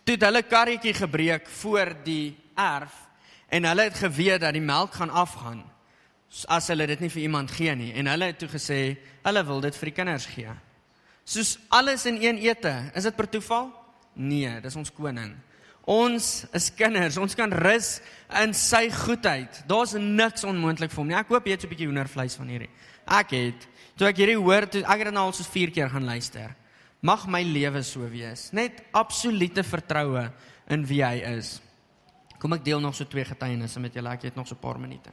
Toe 0.05 0.15
het 0.17 0.27
hulle 0.27 0.43
karretjie 0.45 0.93
gebreek 0.97 1.49
voor 1.61 1.93
die 2.05 2.35
erf 2.57 2.93
en 3.53 3.65
hulle 3.69 3.87
het 3.89 3.97
geweet 4.01 4.43
dat 4.43 4.55
die 4.55 4.63
melk 4.63 4.97
gaan 4.99 5.13
afgaan 5.13 5.63
as 6.51 6.67
hulle 6.71 6.87
dit 6.89 7.01
nie 7.01 7.09
vir 7.09 7.23
iemand 7.23 7.51
gee 7.55 7.73
nie 7.79 7.93
en 7.95 8.09
hulle 8.11 8.29
het 8.31 8.39
toe 8.41 8.49
gesê 8.51 8.79
hulle 9.23 9.43
wil 9.47 9.61
dit 9.63 9.77
vir 9.79 9.89
die 9.89 9.95
kinders 9.95 10.27
gee. 10.29 10.53
Soos 11.27 11.57
alles 11.75 12.05
in 12.07 12.21
een 12.23 12.39
ete, 12.45 12.73
is 12.95 13.03
dit 13.03 13.15
per 13.15 13.27
toeval? 13.29 13.69
Nee, 14.13 14.59
dis 14.63 14.75
ons 14.79 14.91
koning. 14.95 15.33
Ons 15.87 16.43
is 16.51 16.67
kinders, 16.75 17.15
ons 17.15 17.35
kan 17.39 17.53
rus 17.63 18.01
in 18.41 18.51
sy 18.57 18.89
goedheid. 18.91 19.61
Daar's 19.69 19.93
niks 19.95 20.43
onmoontlik 20.43 20.91
vir 20.91 20.99
hom 20.99 21.07
nie. 21.07 21.15
Ek 21.15 21.31
hoop 21.31 21.45
jy 21.47 21.55
het 21.55 21.63
so 21.63 21.67
'n 21.67 21.71
bietjie 21.71 21.87
hoendervleis 21.87 22.35
van 22.35 22.47
hierdie. 22.51 22.69
Ek 23.07 23.31
het 23.31 23.67
toe 23.95 24.07
ek 24.07 24.17
hierdie 24.17 24.35
hoor, 24.35 24.67
toe 24.67 24.83
ek 24.83 24.99
het 24.99 25.13
nou 25.13 25.27
al 25.27 25.33
so 25.33 25.43
4 25.43 25.71
keer 25.71 25.89
gaan 25.89 26.03
luister. 26.03 26.55
Mag 27.01 27.25
my 27.27 27.41
lewe 27.41 27.81
so 27.83 28.01
wees. 28.09 28.51
Net 28.51 28.83
absolute 28.91 29.63
vertroue 29.63 30.29
in 30.67 30.85
wie 30.85 31.03
hy 31.03 31.23
is. 31.37 31.61
Kom 32.37 32.53
ek 32.53 32.65
deel 32.65 32.81
nog 32.81 32.95
so 32.95 33.05
twee 33.05 33.23
getuienisse 33.23 33.79
met 33.79 33.93
julle. 33.93 34.09
Ek 34.09 34.23
het 34.23 34.35
nog 34.35 34.47
so 34.47 34.55
'n 34.55 34.59
paar 34.59 34.79
minute. 34.79 35.09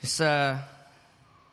Dis 0.00 0.18
'n 0.18 0.24
uh, 0.24 0.50
eh, 0.50 0.58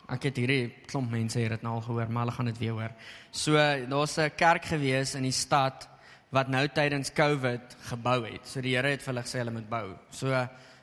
ek 0.10 0.30
het 0.30 0.40
hierdie 0.42 0.70
klomp 0.90 1.12
mense 1.12 1.40
hier 1.40 1.54
dit 1.54 1.64
nou 1.66 1.76
al 1.78 1.86
gehoor, 1.86 2.10
maar 2.10 2.26
hulle 2.26 2.36
gaan 2.36 2.50
dit 2.50 2.60
weer 2.62 2.76
hoor. 2.78 2.94
So 3.32 3.54
daar's 3.90 4.18
'n 4.18 4.32
kerk 4.36 4.66
gewees 4.66 5.16
in 5.16 5.24
die 5.24 5.32
stad 5.32 5.88
wat 6.32 6.48
nou 6.48 6.68
tydens 6.68 7.12
Covid 7.14 7.76
gebou 7.90 8.26
het. 8.26 8.48
So 8.48 8.62
die 8.62 8.76
Here 8.76 8.90
het 8.90 9.02
vir 9.02 9.14
hulle 9.14 9.26
gesê 9.26 9.38
hulle 9.40 9.52
moet 9.52 9.70
bou. 9.70 9.98
So 10.10 10.34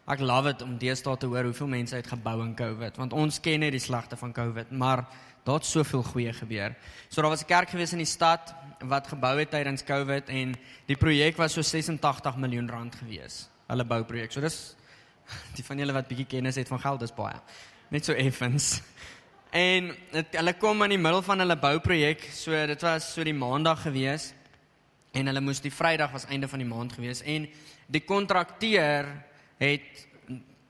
ek 0.07 0.21
love 0.21 0.53
dit 0.53 0.63
om 0.63 0.79
deesdae 0.79 1.17
te 1.19 1.27
hoor 1.27 1.45
hoeveel 1.45 1.67
mense 1.67 1.97
het 1.97 2.07
gebou 2.07 2.43
in 2.43 2.55
Covid, 2.55 2.97
want 2.97 3.13
ons 3.13 3.41
ken 3.41 3.61
net 3.61 3.73
die 3.73 3.83
slagte 3.83 4.17
van 4.17 4.33
Covid, 4.33 4.71
maar 4.71 5.07
daar 5.45 5.55
het 5.55 5.65
soveel 5.65 6.03
goeie 6.03 6.33
gebeur. 6.33 6.75
So 7.09 7.23
daar 7.23 7.31
was 7.31 7.43
'n 7.43 7.47
kerk 7.47 7.71
gewees 7.71 7.93
in 7.93 7.99
die 7.99 8.07
stad 8.07 8.55
wat 8.81 9.07
gebou 9.07 9.39
het 9.39 9.51
tydens 9.51 9.85
Covid 9.85 10.29
en 10.29 10.55
die 10.87 10.97
projek 10.97 11.37
was 11.37 11.53
so 11.53 11.63
86 11.63 12.37
miljoen 12.37 12.69
rand 12.69 12.95
gewees. 12.95 13.49
Hulle 13.69 13.85
bouprojek. 13.85 14.33
So 14.33 14.41
dis 14.41 14.77
die 15.57 15.65
van 15.65 15.79
julle 15.79 15.93
wat 15.93 16.09
bietjie 16.09 16.27
kennis 16.27 16.55
het 16.55 16.69
van 16.69 16.81
geld 16.81 17.03
is 17.03 17.15
baie. 17.15 17.37
net 17.89 18.05
so 18.05 18.13
effens. 18.13 18.81
En 19.57 19.89
het, 20.13 20.35
hulle 20.37 20.53
kom 20.61 20.85
in 20.85 20.93
die 20.93 21.01
middel 21.01 21.23
van 21.25 21.41
hulle 21.41 21.57
bouprojek, 21.57 22.27
so 22.35 22.57
dit 22.69 22.83
was 22.85 23.07
so 23.15 23.25
die 23.25 23.37
maandag 23.37 23.87
gewees 23.87 24.33
en 25.17 25.31
hulle 25.31 25.41
moes 25.41 25.63
die 25.65 25.73
Vrydag 25.73 26.13
was 26.13 26.27
einde 26.29 26.49
van 26.51 26.61
die 26.61 26.69
maand 26.69 26.93
gewees 26.93 27.23
en 27.25 27.47
die 27.89 28.03
kontrakteur 28.05 29.09
het 29.63 30.03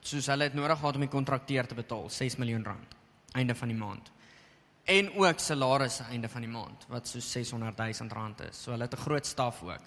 soos 0.07 0.29
hulle 0.31 0.47
het 0.47 0.55
nodig 0.55 0.79
gehad 0.79 1.01
om 1.01 1.03
die 1.03 1.11
kontrakteur 1.11 1.67
te 1.67 1.75
betaal 1.75 2.07
6 2.15 2.39
miljoen 2.39 2.63
rand 2.69 2.95
einde 3.37 3.57
van 3.59 3.69
die 3.69 3.77
maand. 3.77 4.13
En 4.87 5.11
ook 5.19 5.43
salarisse 5.43 6.07
einde 6.15 6.31
van 6.31 6.47
die 6.47 6.53
maand 6.53 6.87
wat 6.89 7.11
so 7.11 7.21
600 7.21 7.77
000 7.83 8.15
rand 8.15 8.41
is. 8.47 8.63
So 8.63 8.71
hulle 8.71 8.87
het 8.87 8.95
'n 8.95 9.03
groot 9.03 9.27
staf 9.27 9.63
ook. 9.63 9.83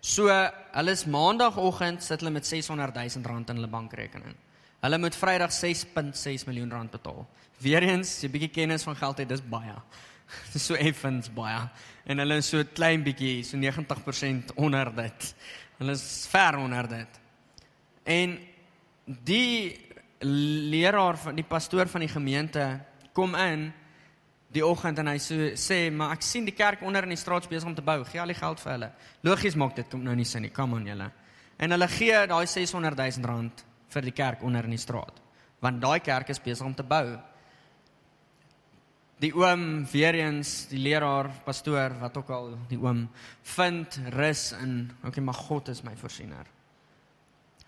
So 0.00 0.28
hulle 0.30 0.90
is 0.90 1.04
maandagooggend 1.04 2.02
sit 2.02 2.20
hulle 2.20 2.30
met 2.30 2.46
600 2.46 2.94
000 2.94 3.26
rand 3.26 3.50
in 3.50 3.56
hulle 3.56 3.68
bankrekening. 3.68 4.36
Hulle 4.84 4.98
moet 5.00 5.16
Vrydag 5.16 5.52
6.6 5.56 6.44
miljoen 6.44 6.70
rand 6.70 6.90
betaal. 6.92 7.22
Weereens, 7.64 8.18
jy 8.20 8.28
bietjie 8.28 8.50
kennis 8.52 8.84
van 8.84 8.98
geld 8.98 9.22
het, 9.22 9.30
dis 9.30 9.40
baie. 9.40 9.72
Dis 10.52 10.66
so 10.68 10.76
effens 10.76 11.30
baie. 11.32 11.62
En 12.04 12.20
hulle 12.20 12.36
is 12.42 12.50
so 12.52 12.60
klein 12.76 13.04
bietjie, 13.04 13.38
so 13.48 13.56
90% 13.60 14.52
onder 14.60 14.90
dit. 14.96 15.30
Hulle 15.78 15.96
is 15.96 16.04
ver 16.28 16.60
onder 16.60 16.88
dit. 16.90 17.18
En 18.04 18.36
die 19.24 19.80
leraar 20.24 21.16
van 21.20 21.40
die 21.40 21.48
pastoor 21.48 21.88
van 21.88 22.04
die 22.04 22.12
gemeente 22.12 22.68
kom 23.16 23.36
in 23.40 23.70
die 24.54 24.64
oggend 24.64 25.00
en 25.00 25.14
hy 25.14 25.18
so, 25.20 25.52
sê 25.60 25.86
maar 25.92 26.12
ek 26.14 26.24
sien 26.24 26.44
die 26.44 26.56
kerk 26.56 26.84
onder 26.84 27.08
in 27.08 27.12
die 27.16 27.20
straat 27.20 27.48
besig 27.48 27.68
om 27.72 27.76
te 27.76 27.84
bou. 27.84 28.02
Gee 28.08 28.20
al 28.20 28.32
die 28.32 28.40
geld 28.40 28.60
vir 28.60 28.76
hulle. 28.76 28.94
Logies 29.24 29.56
maak 29.56 29.76
dit 29.80 29.88
kom 29.88 30.04
nou 30.04 30.16
nie 30.16 30.28
sin 30.28 30.44
nie. 30.44 30.52
Come 30.52 30.76
on 30.76 30.88
julle. 30.92 31.08
En 31.56 31.72
hulle 31.72 31.88
gee 31.96 32.26
daai 32.28 32.44
600 32.44 33.00
000 33.00 33.32
rand 33.32 33.70
vir 33.94 34.08
die 34.08 34.16
kerk 34.16 34.42
onder 34.42 34.66
in 34.66 34.74
die 34.74 34.82
straat. 34.82 35.20
Want 35.62 35.80
daai 35.82 36.00
kerk 36.04 36.32
is 36.34 36.42
besig 36.42 36.66
om 36.66 36.74
te 36.74 36.84
bou. 36.86 37.16
Die 39.22 39.32
oom 39.32 39.84
weer 39.92 40.18
eens, 40.18 40.66
die 40.68 40.82
leraar, 40.82 41.30
pastoor, 41.46 41.94
wat 42.00 42.18
ook 42.18 42.30
al, 42.34 42.50
die 42.68 42.80
oom 42.82 43.06
vind 43.54 44.00
rus 44.16 44.50
in, 44.58 44.90
okay, 45.06 45.22
maar 45.24 45.38
God 45.46 45.70
is 45.72 45.84
my 45.86 45.94
voorsiener. 45.96 46.50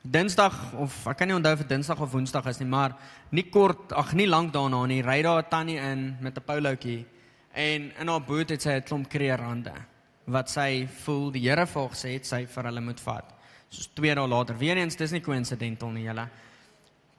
Dinsdag 0.06 0.54
of 0.78 0.94
ek 1.10 1.18
kan 1.18 1.30
nie 1.30 1.34
onthou 1.34 1.54
of 1.56 1.62
dit 1.64 1.70
Dinsdag 1.72 2.00
of 2.02 2.12
Woensdag 2.12 2.46
is 2.50 2.60
nie, 2.60 2.68
maar 2.70 2.94
nie 3.34 3.46
kort, 3.50 3.94
ag 3.96 4.12
nie 4.18 4.28
lank 4.28 4.52
daarna 4.54 4.84
nie, 4.86 5.02
ry 5.02 5.22
daar 5.22 5.42
'n 5.42 5.50
tannie 5.50 5.78
in 5.78 6.16
met 6.20 6.36
'n 6.36 6.46
polootjie 6.46 7.06
en 7.54 7.92
in 7.98 8.08
haar 8.08 8.20
boot 8.20 8.50
het 8.50 8.62
sy 8.62 8.76
'n 8.76 8.82
klomp 8.82 9.08
kreerande 9.08 9.72
wat 10.26 10.50
sy 10.50 10.86
voel 11.04 11.30
die 11.30 11.48
Here 11.48 11.66
vir 11.66 11.82
haar 11.82 11.94
gesê 11.94 12.12
het 12.12 12.26
sy 12.26 12.46
vir 12.46 12.64
hulle 12.64 12.80
moet 12.80 13.00
vat. 13.00 13.35
Soos 13.70 13.90
2 13.98 14.14
dae 14.14 14.28
later, 14.28 14.56
weer 14.58 14.78
eens, 14.80 14.96
dis 14.96 15.12
nie 15.12 15.22
coincidental 15.24 15.90
nie, 15.94 16.06
julle. 16.06 16.26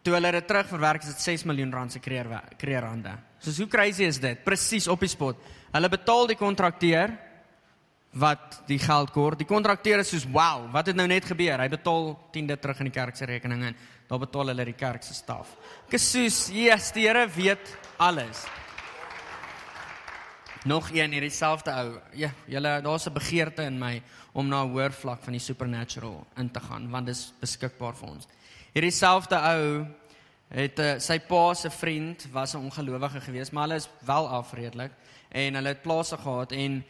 Toe 0.04 0.14
hulle 0.16 0.32
dit 0.32 0.48
terugverwerk, 0.48 1.04
is 1.04 1.16
dit 1.16 1.26
6 1.34 1.44
miljoen 1.50 1.74
rand 1.74 1.92
se 1.92 2.00
kreer 2.00 2.30
kreerande. 2.58 3.18
Soos 3.44 3.58
hoe 3.60 3.68
crazy 3.68 4.08
is 4.08 4.22
dit? 4.24 4.44
Presies 4.46 4.88
op 4.88 5.04
die 5.04 5.12
spot. 5.12 5.42
Hulle 5.74 5.90
betaal 5.92 6.30
die 6.32 6.40
kontrakteur 6.40 7.12
wat 8.18 8.62
die 8.70 8.80
geld 8.80 9.12
kort. 9.14 9.42
Die 9.42 9.50
kontrakteur 9.50 10.00
is 10.00 10.10
soos, 10.10 10.26
"Wow, 10.26 10.72
wat 10.72 10.88
het 10.88 10.96
nou 10.96 11.08
net 11.08 11.26
gebeur?" 11.26 11.60
Hy 11.60 11.68
betaal 11.68 12.18
10de 12.32 12.58
terug 12.60 12.80
in 12.80 12.86
die 12.86 13.00
kerk 13.00 13.16
se 13.16 13.26
rekening 13.26 13.64
en 13.64 13.76
daar 14.08 14.20
betaal 14.20 14.48
hulle 14.48 14.66
die 14.66 14.74
kerk 14.74 15.04
se 15.04 15.14
staf. 15.14 15.48
Ek 15.88 15.94
is 15.94 16.12
soos, 16.12 16.50
"Jesus, 16.50 16.92
die 16.92 17.08
Here 17.08 17.28
weet 17.28 17.78
alles." 17.98 18.46
Nog 20.68 20.90
een 20.92 21.12
hierdie 21.16 21.34
selfde 21.34 21.72
ou. 21.72 22.00
Ja, 22.20 22.32
julle 22.46 22.82
daar's 22.84 23.08
'n 23.08 23.14
begeerte 23.14 23.64
in 23.64 23.80
my 23.80 24.02
om 24.34 24.48
na 24.48 24.64
'n 24.64 24.70
hoër 24.70 24.92
vlak 24.92 25.24
van 25.24 25.34
die 25.34 25.42
supernatural 25.42 26.28
in 26.36 26.52
te 26.52 26.60
gaan 26.60 26.90
want 26.90 27.06
dit 27.06 27.16
is 27.16 27.34
beskikbaar 27.40 27.96
vir 27.96 28.10
ons. 28.10 28.28
Hierdie 28.74 28.92
selfde 28.92 29.36
ou 29.36 29.88
het 30.50 30.80
uh, 30.80 31.00
sy 31.00 31.20
pa 31.20 31.54
se 31.54 31.70
vriend 31.70 32.28
was 32.32 32.54
'n 32.54 32.58
ongelowige 32.58 33.22
gewees, 33.22 33.52
maar 33.52 33.64
hulle 33.64 33.76
is 33.76 33.90
wel 34.06 34.28
afredelik 34.28 34.92
en 35.30 35.54
hulle 35.54 35.68
het 35.68 35.82
plase 35.82 36.18
gehad 36.18 36.52
en 36.52 36.84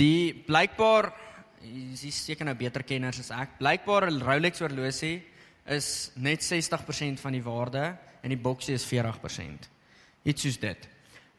Die 0.00 0.32
blykbaar 0.46 1.10
is 1.62 2.16
seker 2.24 2.48
nou 2.48 2.54
beter 2.56 2.84
kenners 2.86 3.20
as 3.20 3.30
ek. 3.36 3.58
Blykbaar 3.60 4.08
'n 4.08 4.22
Rolex 4.24 4.60
horlosie 4.60 5.22
is 5.66 6.10
net 6.16 6.42
60% 6.42 7.20
van 7.20 7.32
die 7.32 7.42
waarde 7.42 7.96
en 8.22 8.28
die 8.28 8.40
boksie 8.40 8.74
is 8.74 8.86
40%. 8.86 9.68
Iets 10.24 10.42
soos 10.42 10.58
dit. 10.58 10.88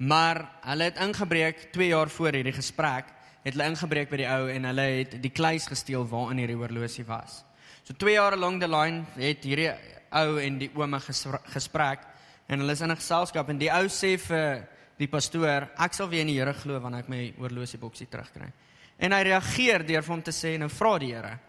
Maar 0.03 0.41
hulle 0.67 0.89
het 0.89 0.99
ingebreek 0.99 1.67
2 1.71 1.87
jaar 1.87 2.09
voor 2.09 2.35
hierdie 2.35 2.55
gesprek, 2.55 3.11
het 3.43 3.53
hulle 3.53 3.69
ingebreek 3.71 4.09
by 4.11 4.19
die 4.19 4.27
ou 4.27 4.47
en 4.51 4.67
hulle 4.67 4.85
het 4.99 5.15
die 5.23 5.31
kluis 5.31 5.67
gesteel 5.69 6.05
waarin 6.09 6.41
hierdie 6.41 6.59
horlosie 6.59 7.05
was. 7.07 7.43
So 7.83 7.95
2 7.99 8.15
jaar 8.15 8.35
along 8.35 8.59
the 8.59 8.67
line 8.67 9.03
het 9.15 9.43
hierdie 9.47 9.71
ou 10.13 10.39
en 10.41 10.59
die 10.59 10.69
ouma 10.75 10.99
gesprek 10.99 12.03
en 12.47 12.63
hulle 12.63 12.75
is 12.75 12.81
in 12.81 12.91
'n 12.91 12.99
geselskap 12.99 13.49
en 13.49 13.57
die 13.57 13.71
ou 13.71 13.85
sê 13.87 14.17
vir 14.17 14.67
die 14.97 15.07
pastoor, 15.07 15.69
ek 15.77 15.93
sal 15.93 16.09
weer 16.09 16.21
in 16.21 16.27
die 16.27 16.39
Here 16.39 16.53
glo 16.53 16.79
wanneer 16.79 16.99
ek 16.99 17.09
my 17.09 17.33
oorlosieboksie 17.39 18.07
terugkry. 18.07 18.51
En 18.99 19.11
hy 19.11 19.21
reageer 19.23 19.85
deur 19.85 20.01
vir 20.01 20.13
hom 20.13 20.21
te 20.21 20.31
sê, 20.31 20.57
nou 20.57 20.69
vra 20.69 20.99
die 20.99 21.13
Here. 21.13 21.39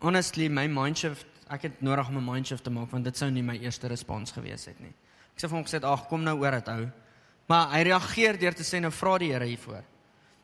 Honestly, 0.00 0.48
my 0.48 0.66
mindshift, 0.66 1.26
ek 1.50 1.62
het 1.62 1.82
nodig 1.82 2.08
om 2.08 2.16
'n 2.18 2.24
mindshift 2.24 2.64
te 2.64 2.70
maak 2.70 2.90
want 2.90 3.04
dit 3.04 3.16
sou 3.16 3.30
nie 3.30 3.42
my 3.42 3.56
eerste 3.56 3.88
respons 3.88 4.32
gewees 4.32 4.66
het 4.66 4.80
nie. 4.80 4.92
Ek 5.34 5.42
sê 5.42 5.48
vir 5.48 5.56
hom 5.56 5.64
gesê, 5.64 5.84
"Ag, 5.84 6.08
kom 6.08 6.22
nou 6.22 6.38
oor 6.38 6.50
dit 6.50 6.68
ou." 6.68 6.90
Maar 7.48 7.70
hy 7.72 7.82
reageer 7.88 8.38
deur 8.38 8.54
te 8.54 8.62
sê, 8.62 8.80
"Nou 8.80 8.92
vra 8.92 9.18
die 9.18 9.32
Here 9.32 9.44
hiervoor." 9.44 9.84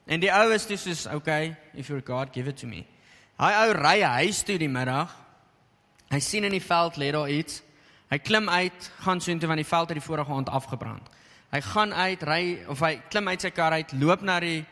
En 0.07 0.21
die 0.21 0.33
ou 0.33 0.53
is 0.53 0.67
toe 0.67 0.77
soos, 0.77 1.07
"Okay, 1.07 1.57
if 1.75 1.89
you're 1.89 2.03
God, 2.05 2.33
give 2.33 2.49
it 2.49 2.57
to 2.57 2.67
me." 2.67 2.87
Hy 3.39 3.53
ou 3.67 3.73
ry 3.73 4.01
huis 4.01 4.43
toe 4.43 4.59
die 4.59 4.69
middag. 4.69 5.11
Hy 6.11 6.19
sien 6.19 6.45
in 6.45 6.53
die 6.53 6.63
veld 6.63 6.97
lê 6.97 7.13
daar 7.13 7.29
iets. 7.29 7.63
Hy 8.11 8.19
klim 8.19 8.49
uit, 8.49 8.91
gaan 9.01 9.21
soontoe 9.21 9.49
want 9.49 9.59
die 9.59 9.69
veld 9.69 9.89
het 9.89 9.99
die 9.99 10.07
vorige 10.07 10.33
aand 10.33 10.49
afgebrand. 10.49 11.09
Hy 11.51 11.61
gaan 11.61 11.93
uit, 11.93 12.23
ry 12.23 12.65
of 12.69 12.81
hy 12.81 13.03
klim 13.11 13.29
uit 13.29 13.41
sy 13.41 13.51
kar 13.51 13.73
uit, 13.73 13.93
loop 13.93 14.23
na 14.23 14.41
die 14.41 14.65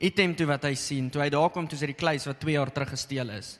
item 0.00 0.34
toe 0.34 0.46
wat 0.46 0.62
hy 0.62 0.74
sien. 0.74 1.10
Toe 1.10 1.22
hy 1.22 1.28
daar 1.28 1.50
kom, 1.50 1.66
toe 1.68 1.74
is 1.74 1.80
dit 1.80 1.88
die 1.88 2.00
kluis 2.00 2.26
wat 2.26 2.40
2 2.40 2.52
jaar 2.52 2.72
terug 2.72 2.90
gesteel 2.94 3.30
is. 3.30 3.58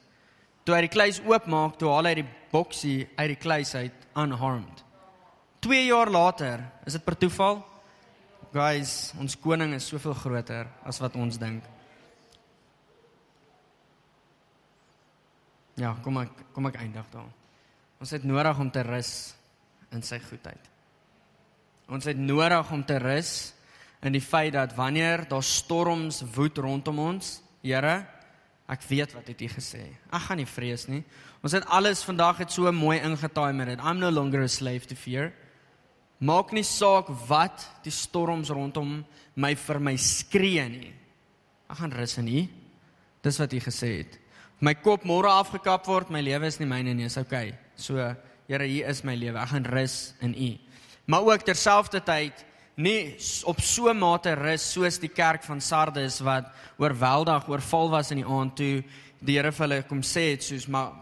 Toe 0.64 0.74
hy 0.74 0.82
die 0.84 0.92
kluis 0.92 1.20
oopmaak, 1.24 1.78
toe 1.78 1.88
haal 1.92 2.10
hy 2.10 2.14
die 2.14 2.28
boksie 2.52 3.08
uit 3.16 3.28
die 3.28 3.40
kluis 3.40 3.74
uit 3.74 4.06
unharmed. 4.16 4.84
2 5.64 5.86
jaar 5.86 6.10
later, 6.10 6.62
is 6.86 6.92
dit 6.92 7.04
per 7.04 7.16
toeval? 7.18 7.64
Guys, 8.48 9.12
ons 9.20 9.36
koning 9.36 9.74
is 9.76 9.84
soveel 9.90 10.14
groter 10.16 10.68
as 10.88 10.96
wat 11.02 11.16
ons 11.20 11.36
dink. 11.36 11.64
Ja, 15.76 15.92
kom 16.02 16.16
ek 16.22 16.32
kom 16.56 16.66
ek 16.70 16.78
eindig 16.80 17.06
daar. 17.12 17.28
Ons 18.00 18.14
het 18.16 18.24
nodig 18.24 18.58
om 18.58 18.70
te 18.72 18.82
rus 18.86 19.12
in 19.92 20.00
sy 20.02 20.16
goedheid. 20.22 20.64
Ons 21.92 22.08
het 22.08 22.16
nodig 22.16 22.72
om 22.72 22.84
te 22.84 22.96
rus 23.02 23.52
in 24.04 24.14
die 24.16 24.22
feit 24.24 24.54
dat 24.56 24.72
wanneer 24.78 25.26
daar 25.28 25.44
storms 25.44 26.22
woed 26.34 26.58
rondom 26.62 26.98
ons, 27.04 27.38
Here, 27.58 28.06
ek 28.70 28.84
weet 28.86 29.12
wat 29.16 29.26
het 29.28 29.40
U 29.44 29.48
gesê. 29.50 29.82
Ek 30.08 30.24
gaan 30.24 30.38
nie 30.40 30.48
vrees 30.48 30.86
nie. 30.88 31.02
Ons 31.44 31.56
het 31.58 31.66
alles 31.74 32.04
vandag 32.06 32.40
het 32.44 32.54
so 32.54 32.70
mooi 32.72 32.96
ingetaai 33.02 33.52
met 33.52 33.74
dit. 33.74 33.82
I'm 33.82 33.98
no 34.00 34.08
longer 34.14 34.46
a 34.46 34.48
slave 34.48 34.86
to 34.88 34.96
fear. 34.96 35.32
Maak 36.20 36.52
nie 36.52 36.64
saak 36.66 37.10
wat 37.28 37.66
die 37.84 37.94
storms 37.94 38.50
rondom 38.50 39.04
my 39.36 39.54
vir 39.54 39.78
my 39.78 39.96
skree 39.96 40.68
nie. 40.68 40.94
Ek 41.70 41.78
gaan 41.78 41.92
rus 41.92 42.18
in 42.18 42.28
U. 42.28 42.46
Dis 43.22 43.38
wat 43.38 43.52
U 43.52 43.60
gesê 43.60 43.92
het. 43.98 44.18
My 44.60 44.74
kop 44.74 45.04
môre 45.06 45.30
afgekap 45.30 45.86
word, 45.86 46.10
my 46.10 46.20
lewe 46.20 46.46
is 46.46 46.58
nie 46.58 46.66
myne 46.66 46.94
nie, 46.94 47.06
is 47.06 47.16
okay. 47.16 47.54
So, 47.76 48.14
Here, 48.48 48.64
hier 48.64 48.88
is 48.88 49.04
my 49.04 49.12
lewe. 49.14 49.36
Ek 49.36 49.50
gaan 49.52 49.66
rus 49.68 50.14
in 50.24 50.32
U 50.34 50.56
maar 51.08 51.24
ook 51.24 51.42
terselfdertyd 51.42 52.44
nie 52.74 53.16
op 53.44 53.60
so 53.60 53.88
'n 53.88 53.98
mate 53.98 54.34
rus 54.34 54.72
soos 54.72 54.98
die 54.98 55.08
kerk 55.08 55.42
van 55.42 55.60
Sardes 55.60 56.20
wat 56.20 56.52
oorweldig 56.76 57.48
oorval 57.48 57.90
was 57.90 58.10
in 58.10 58.16
die 58.16 58.26
aand 58.26 58.56
toe 58.56 58.84
die 59.18 59.36
Here 59.36 59.52
vir 59.52 59.66
hulle 59.68 59.82
kom 59.82 60.02
sê 60.02 60.30
het 60.30 60.42
soos 60.42 60.66
maar 60.66 60.92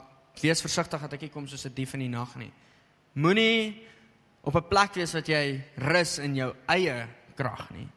wees 0.41 0.61
versigtig 0.61 1.01
dat 1.01 1.13
ek 1.13 1.21
nie 1.21 1.31
kom 1.31 1.49
soos 1.49 1.67
'n 1.67 1.75
dief 1.75 1.95
in 1.95 2.01
die 2.01 2.09
nag 2.09 2.37
nie. 2.37 2.53
Moenie 3.15 3.83
op 4.47 4.55
'n 4.55 4.69
plek 4.69 4.95
wees 4.95 5.13
wat 5.13 5.27
jy 5.27 5.61
rus 5.75 6.19
in 6.19 6.35
jou 6.35 6.55
eie 6.67 7.07
krag 7.35 7.71
nie. 7.71 7.89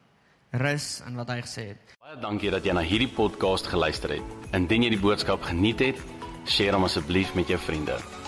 Rus 0.50 1.02
in 1.06 1.14
wat 1.14 1.28
hy 1.28 1.40
gesê 1.40 1.66
het. 1.68 1.96
Baie 2.00 2.20
dankie 2.20 2.50
dat 2.50 2.64
jy 2.64 2.72
na 2.72 2.82
hierdie 2.82 3.14
podcast 3.14 3.66
geluister 3.66 4.10
het. 4.10 4.22
Indien 4.52 4.82
jy 4.82 4.90
die 4.90 4.98
boodskap 4.98 5.42
geniet 5.42 5.78
het, 5.78 5.96
deel 6.56 6.74
hom 6.74 6.84
asseblief 6.84 7.34
met 7.34 7.48
jou 7.48 7.58
vriende. 7.58 8.19